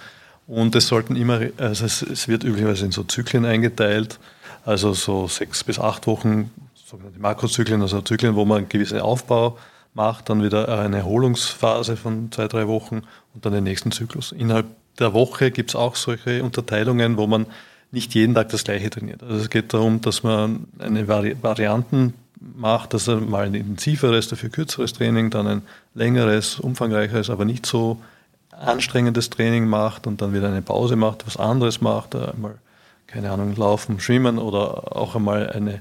Und 0.51 0.75
es 0.75 0.89
sollten 0.89 1.15
immer, 1.15 1.41
also 1.59 1.85
es, 1.85 2.03
es 2.03 2.27
wird 2.27 2.43
üblicherweise 2.43 2.85
in 2.85 2.91
so 2.91 3.05
Zyklen 3.05 3.45
eingeteilt, 3.45 4.19
also 4.65 4.95
so 4.95 5.29
sechs 5.29 5.63
bis 5.63 5.79
acht 5.79 6.09
Wochen, 6.09 6.51
sogenannte 6.75 7.21
Makrozyklen, 7.21 7.81
also 7.81 8.03
Zyklen, 8.03 8.35
wo 8.35 8.45
man 8.45 8.59
einen 8.59 8.69
gewissen 8.69 8.99
Aufbau 8.99 9.57
macht, 9.95 10.29
dann 10.29 10.43
wieder 10.43 10.81
eine 10.81 10.99
Erholungsphase 10.99 11.97
von 11.97 12.33
zwei, 12.33 12.49
drei 12.49 12.67
Wochen 12.67 13.03
und 13.33 13.47
dann 13.47 13.53
den 13.53 13.63
nächsten 13.63 13.93
Zyklus. 13.93 14.33
Innerhalb 14.33 14.67
der 14.99 15.15
Woche 15.15 15.53
gibt 15.53 15.71
es 15.71 15.77
auch 15.77 15.95
solche 15.95 16.43
Unterteilungen, 16.43 17.17
wo 17.17 17.29
man 17.29 17.47
nicht 17.93 18.17
jeden 18.17 18.35
Tag 18.35 18.49
das 18.49 18.65
gleiche 18.65 18.91
trainiert. 18.91 19.23
Also 19.23 19.37
es 19.37 19.51
geht 19.51 19.73
darum, 19.73 20.01
dass 20.01 20.25
man 20.25 20.67
eine 20.81 21.07
Vari 21.07 21.37
Varianten 21.41 22.15
macht, 22.41 22.93
dass 22.93 23.07
er 23.07 23.21
mal 23.21 23.47
ein 23.47 23.55
intensiveres, 23.55 24.27
dafür 24.27 24.49
kürzeres 24.49 24.95
Training, 24.95 25.31
dann 25.31 25.47
ein 25.47 25.63
längeres, 25.95 26.59
umfangreicheres, 26.59 27.31
aber 27.31 27.45
nicht 27.45 27.67
so 27.67 28.01
anstrengendes 28.61 29.31
Training 29.31 29.67
macht 29.67 30.07
und 30.07 30.21
dann 30.21 30.35
wieder 30.35 30.49
eine 30.49 30.63
Pause 30.63 30.97
macht, 30.97 31.27
was 31.27 31.37
anderes 31.37 31.81
macht, 31.81 32.15
einmal, 32.15 32.57
keine 33.07 33.31
Ahnung, 33.31 33.57
laufen, 33.57 34.01
schwimmen 34.01 34.39
oder 34.39 34.97
auch 34.97 35.17
einmal 35.17 35.51
eine, 35.51 35.81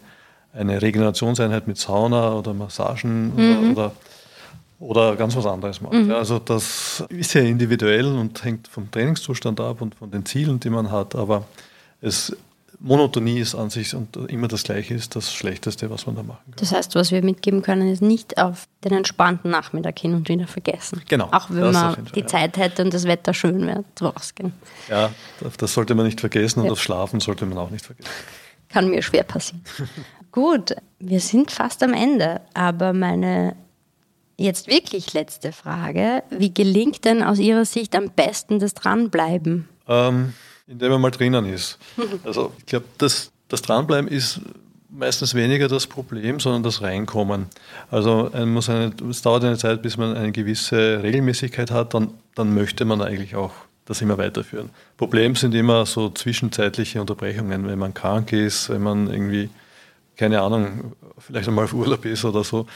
eine 0.53 0.81
Regenerationseinheit 0.81 1.67
mit 1.67 1.77
Sauna 1.77 2.33
oder 2.33 2.53
Massagen 2.53 3.35
mhm. 3.35 3.71
oder, 3.71 3.91
oder, 4.79 5.15
ganz 5.17 5.35
was 5.35 5.45
anderes 5.45 5.81
macht. 5.81 5.93
Mhm. 5.93 6.11
Also 6.11 6.39
das 6.39 7.03
ist 7.09 7.33
ja 7.33 7.41
individuell 7.41 8.05
und 8.05 8.43
hängt 8.43 8.67
vom 8.67 8.89
Trainingszustand 8.89 9.59
ab 9.59 9.81
und 9.81 9.95
von 9.95 10.09
den 10.09 10.25
Zielen, 10.25 10.59
die 10.59 10.69
man 10.69 10.91
hat, 10.91 11.15
aber 11.15 11.43
es 12.01 12.35
Monotonie 12.81 13.39
ist 13.39 13.55
an 13.55 13.69
sich 13.69 13.93
und 13.93 14.15
immer 14.15 14.47
das 14.47 14.63
Gleiche 14.63 14.93
ist 14.93 15.15
das 15.15 15.33
Schlechteste, 15.33 15.89
was 15.89 16.05
man 16.05 16.15
da 16.15 16.23
machen 16.23 16.43
kann. 16.45 16.55
Das 16.57 16.71
heißt, 16.71 16.95
was 16.95 17.11
wir 17.11 17.21
mitgeben 17.21 17.61
können, 17.61 17.91
ist 17.91 18.01
nicht 18.01 18.37
auf 18.37 18.67
den 18.85 18.93
entspannten 18.93 19.51
Nachmittag 19.51 19.99
hin 19.99 20.13
und 20.13 20.29
wieder 20.29 20.47
vergessen. 20.47 21.01
Genau. 21.09 21.27
Auch 21.31 21.49
wenn 21.49 21.71
man 21.71 22.07
die 22.15 22.25
Zeit 22.25 22.57
hätte 22.57 22.83
und 22.83 22.93
das 22.93 23.03
Wetter 23.03 23.33
schön 23.33 23.67
wäre, 23.67 23.83
rausgehen. 24.01 24.53
Ja, 24.89 25.11
das 25.57 25.73
sollte 25.73 25.93
man 25.93 26.05
nicht 26.05 26.21
vergessen 26.21 26.61
und 26.61 26.67
ja. 26.67 26.71
auf 26.71 26.81
Schlafen 26.81 27.19
sollte 27.19 27.45
man 27.45 27.57
auch 27.57 27.69
nicht 27.69 27.85
vergessen. 27.85 28.09
Kann 28.69 28.89
mir 28.89 29.01
schwer 29.01 29.23
passieren. 29.23 29.61
Gut, 30.31 30.75
wir 30.99 31.19
sind 31.19 31.51
fast 31.51 31.83
am 31.83 31.93
Ende, 31.93 32.39
aber 32.53 32.93
meine 32.93 33.55
jetzt 34.37 34.67
wirklich 34.67 35.13
letzte 35.13 35.51
Frage, 35.51 36.23
wie 36.29 36.53
gelingt 36.53 37.03
denn 37.03 37.23
aus 37.23 37.39
Ihrer 37.39 37.65
Sicht 37.65 37.95
am 37.95 38.09
besten 38.11 38.59
das 38.59 38.73
Dranbleiben? 38.73 39.67
Ähm, 39.87 40.33
indem 40.69 40.91
man 40.91 41.01
mal 41.01 41.11
drinnen 41.11 41.45
ist. 41.45 41.77
Also 42.23 42.53
ich 42.59 42.65
glaube, 42.67 42.85
das, 42.97 43.31
das 43.47 43.61
Dranbleiben 43.61 44.09
ist 44.09 44.39
meistens 44.89 45.33
weniger 45.33 45.67
das 45.67 45.87
Problem, 45.87 46.39
sondern 46.39 46.63
das 46.63 46.81
Reinkommen. 46.81 47.47
Also 47.91 48.31
muss 48.45 48.69
eine, 48.69 48.91
es 49.09 49.21
dauert 49.21 49.43
eine 49.43 49.57
Zeit, 49.57 49.81
bis 49.81 49.97
man 49.97 50.15
eine 50.15 50.31
gewisse 50.31 51.03
Regelmäßigkeit 51.03 51.71
hat, 51.71 51.93
dann, 51.93 52.09
dann 52.35 52.53
möchte 52.53 52.85
man 52.85 53.01
eigentlich 53.01 53.35
auch 53.35 53.51
das 53.85 54.01
immer 54.01 54.17
weiterführen. 54.17 54.69
Problem 54.97 55.35
sind 55.35 55.53
immer 55.55 55.85
so 55.85 56.09
zwischenzeitliche 56.09 57.01
Unterbrechungen, 57.01 57.67
wenn 57.67 57.79
man 57.79 57.93
krank 57.93 58.31
ist, 58.33 58.69
wenn 58.69 58.83
man 58.83 59.11
irgendwie, 59.11 59.49
keine 60.15 60.41
Ahnung, 60.41 60.93
vielleicht 61.17 61.47
einmal 61.47 61.65
auf 61.65 61.73
Urlaub 61.73 62.05
ist 62.05 62.25
oder 62.25 62.43
so, 62.43 62.67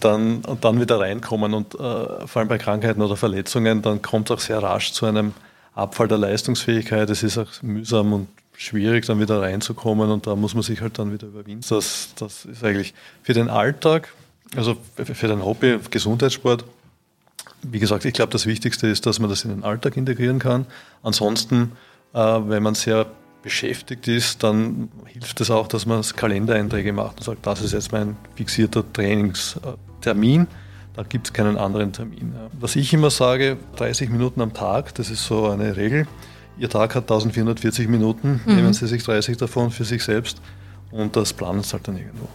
dann, 0.00 0.42
und 0.44 0.64
dann 0.64 0.80
wieder 0.80 0.98
reinkommen. 1.00 1.52
Und 1.52 1.74
äh, 1.74 1.78
vor 2.26 2.36
allem 2.36 2.48
bei 2.48 2.58
Krankheiten 2.58 3.02
oder 3.02 3.16
Verletzungen, 3.16 3.82
dann 3.82 4.00
kommt 4.00 4.30
es 4.30 4.36
auch 4.36 4.40
sehr 4.40 4.62
rasch 4.62 4.92
zu 4.92 5.06
einem 5.06 5.34
Abfall 5.76 6.08
der 6.08 6.18
Leistungsfähigkeit. 6.18 7.08
Es 7.10 7.22
ist 7.22 7.38
auch 7.38 7.62
mühsam 7.62 8.12
und 8.12 8.28
schwierig, 8.56 9.06
dann 9.06 9.20
wieder 9.20 9.42
reinzukommen 9.42 10.10
und 10.10 10.26
da 10.26 10.34
muss 10.34 10.54
man 10.54 10.62
sich 10.62 10.80
halt 10.80 10.98
dann 10.98 11.12
wieder 11.12 11.28
überwinden. 11.28 11.64
Das, 11.68 12.08
das 12.16 12.46
ist 12.46 12.64
eigentlich 12.64 12.94
für 13.22 13.34
den 13.34 13.50
Alltag, 13.50 14.12
also 14.56 14.76
für 14.96 15.28
den 15.28 15.44
Hobby, 15.44 15.78
Gesundheitssport, 15.90 16.64
wie 17.62 17.78
gesagt, 17.78 18.04
ich 18.04 18.14
glaube, 18.14 18.32
das 18.32 18.46
Wichtigste 18.46 18.86
ist, 18.86 19.06
dass 19.06 19.18
man 19.18 19.28
das 19.28 19.44
in 19.44 19.50
den 19.50 19.64
Alltag 19.64 19.96
integrieren 19.96 20.38
kann. 20.38 20.66
Ansonsten, 21.02 21.72
äh, 22.14 22.18
wenn 22.18 22.62
man 22.62 22.74
sehr 22.74 23.06
beschäftigt 23.42 24.08
ist, 24.08 24.42
dann 24.42 24.88
hilft 25.06 25.40
es 25.40 25.50
auch, 25.50 25.68
dass 25.68 25.86
man 25.86 26.02
Kalendereinträge 26.02 26.92
macht 26.92 27.18
und 27.18 27.24
sagt, 27.24 27.46
das 27.46 27.60
ist 27.60 27.72
jetzt 27.72 27.92
mein 27.92 28.16
fixierter 28.34 28.84
Trainingstermin. 28.92 30.46
Da 30.96 31.02
gibt 31.02 31.26
es 31.26 31.32
keinen 31.32 31.58
anderen 31.58 31.92
Termin. 31.92 32.34
Was 32.58 32.74
ich 32.74 32.92
immer 32.94 33.10
sage, 33.10 33.58
30 33.76 34.08
Minuten 34.08 34.40
am 34.40 34.54
Tag, 34.54 34.94
das 34.94 35.10
ist 35.10 35.26
so 35.26 35.46
eine 35.46 35.76
Regel. 35.76 36.06
Ihr 36.58 36.70
Tag 36.70 36.94
hat 36.94 37.04
1440 37.04 37.86
Minuten, 37.88 38.40
mhm. 38.46 38.56
nehmen 38.56 38.72
Sie 38.72 38.86
sich 38.86 39.04
30 39.04 39.36
davon 39.36 39.70
für 39.70 39.84
sich 39.84 40.02
selbst 40.02 40.40
und 40.90 41.14
das 41.14 41.34
planen 41.34 41.62
Sie 41.62 41.72
halt 41.74 41.86
dann 41.86 41.98
irgendwo. 41.98 42.28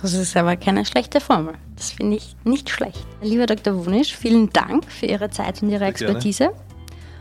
Das 0.00 0.14
ist 0.14 0.36
aber 0.36 0.56
keine 0.56 0.86
schlechte 0.86 1.20
Formel. 1.20 1.54
Das 1.74 1.90
finde 1.90 2.16
ich 2.16 2.36
nicht 2.44 2.70
schlecht. 2.70 3.04
Lieber 3.22 3.46
Dr. 3.46 3.84
Wunisch, 3.84 4.16
vielen 4.16 4.50
Dank 4.50 4.84
für 4.90 5.06
Ihre 5.06 5.30
Zeit 5.30 5.60
und 5.60 5.70
Ihre 5.70 5.84
Expertise. 5.84 6.44
Gerne. 6.44 6.56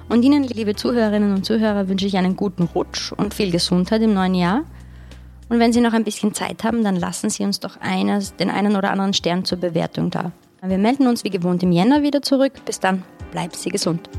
Und 0.08 0.24
Ihnen, 0.24 0.44
liebe 0.44 0.76
Zuhörerinnen 0.76 1.34
und 1.34 1.46
Zuhörer, 1.46 1.90
wünsche 1.90 2.06
ich 2.06 2.16
einen 2.16 2.36
guten 2.36 2.64
Rutsch 2.64 3.12
und 3.12 3.34
viel 3.34 3.52
Gesundheit 3.52 4.02
im 4.04 4.14
neuen 4.14 4.36
Jahr. 4.36 4.64
Und 5.50 5.60
wenn 5.60 5.74
Sie 5.74 5.82
noch 5.82 5.94
ein 5.94 6.04
bisschen 6.04 6.34
Zeit 6.36 6.64
haben, 6.64 6.84
dann 6.84 6.96
lassen 6.96 7.32
Sie 7.32 7.44
uns 7.44 7.60
doch 7.60 7.78
eines, 7.82 8.36
den 8.36 8.52
einen 8.52 8.76
oder 8.76 8.92
anderen 8.92 9.14
Stern 9.14 9.46
zur 9.46 9.58
Bewertung 9.58 10.12
da. 10.12 10.32
Wir 10.62 10.78
melden 10.78 11.08
uns 11.08 11.24
wie 11.24 11.30
gewohnt 11.30 11.64
im 11.64 11.72
Jänner 11.72 12.04
wieder 12.04 12.22
zurück. 12.22 12.54
Bis 12.66 12.80
dann, 12.80 13.04
bleiben 13.32 13.54
Sie 13.54 13.70
gesund. 13.70 14.10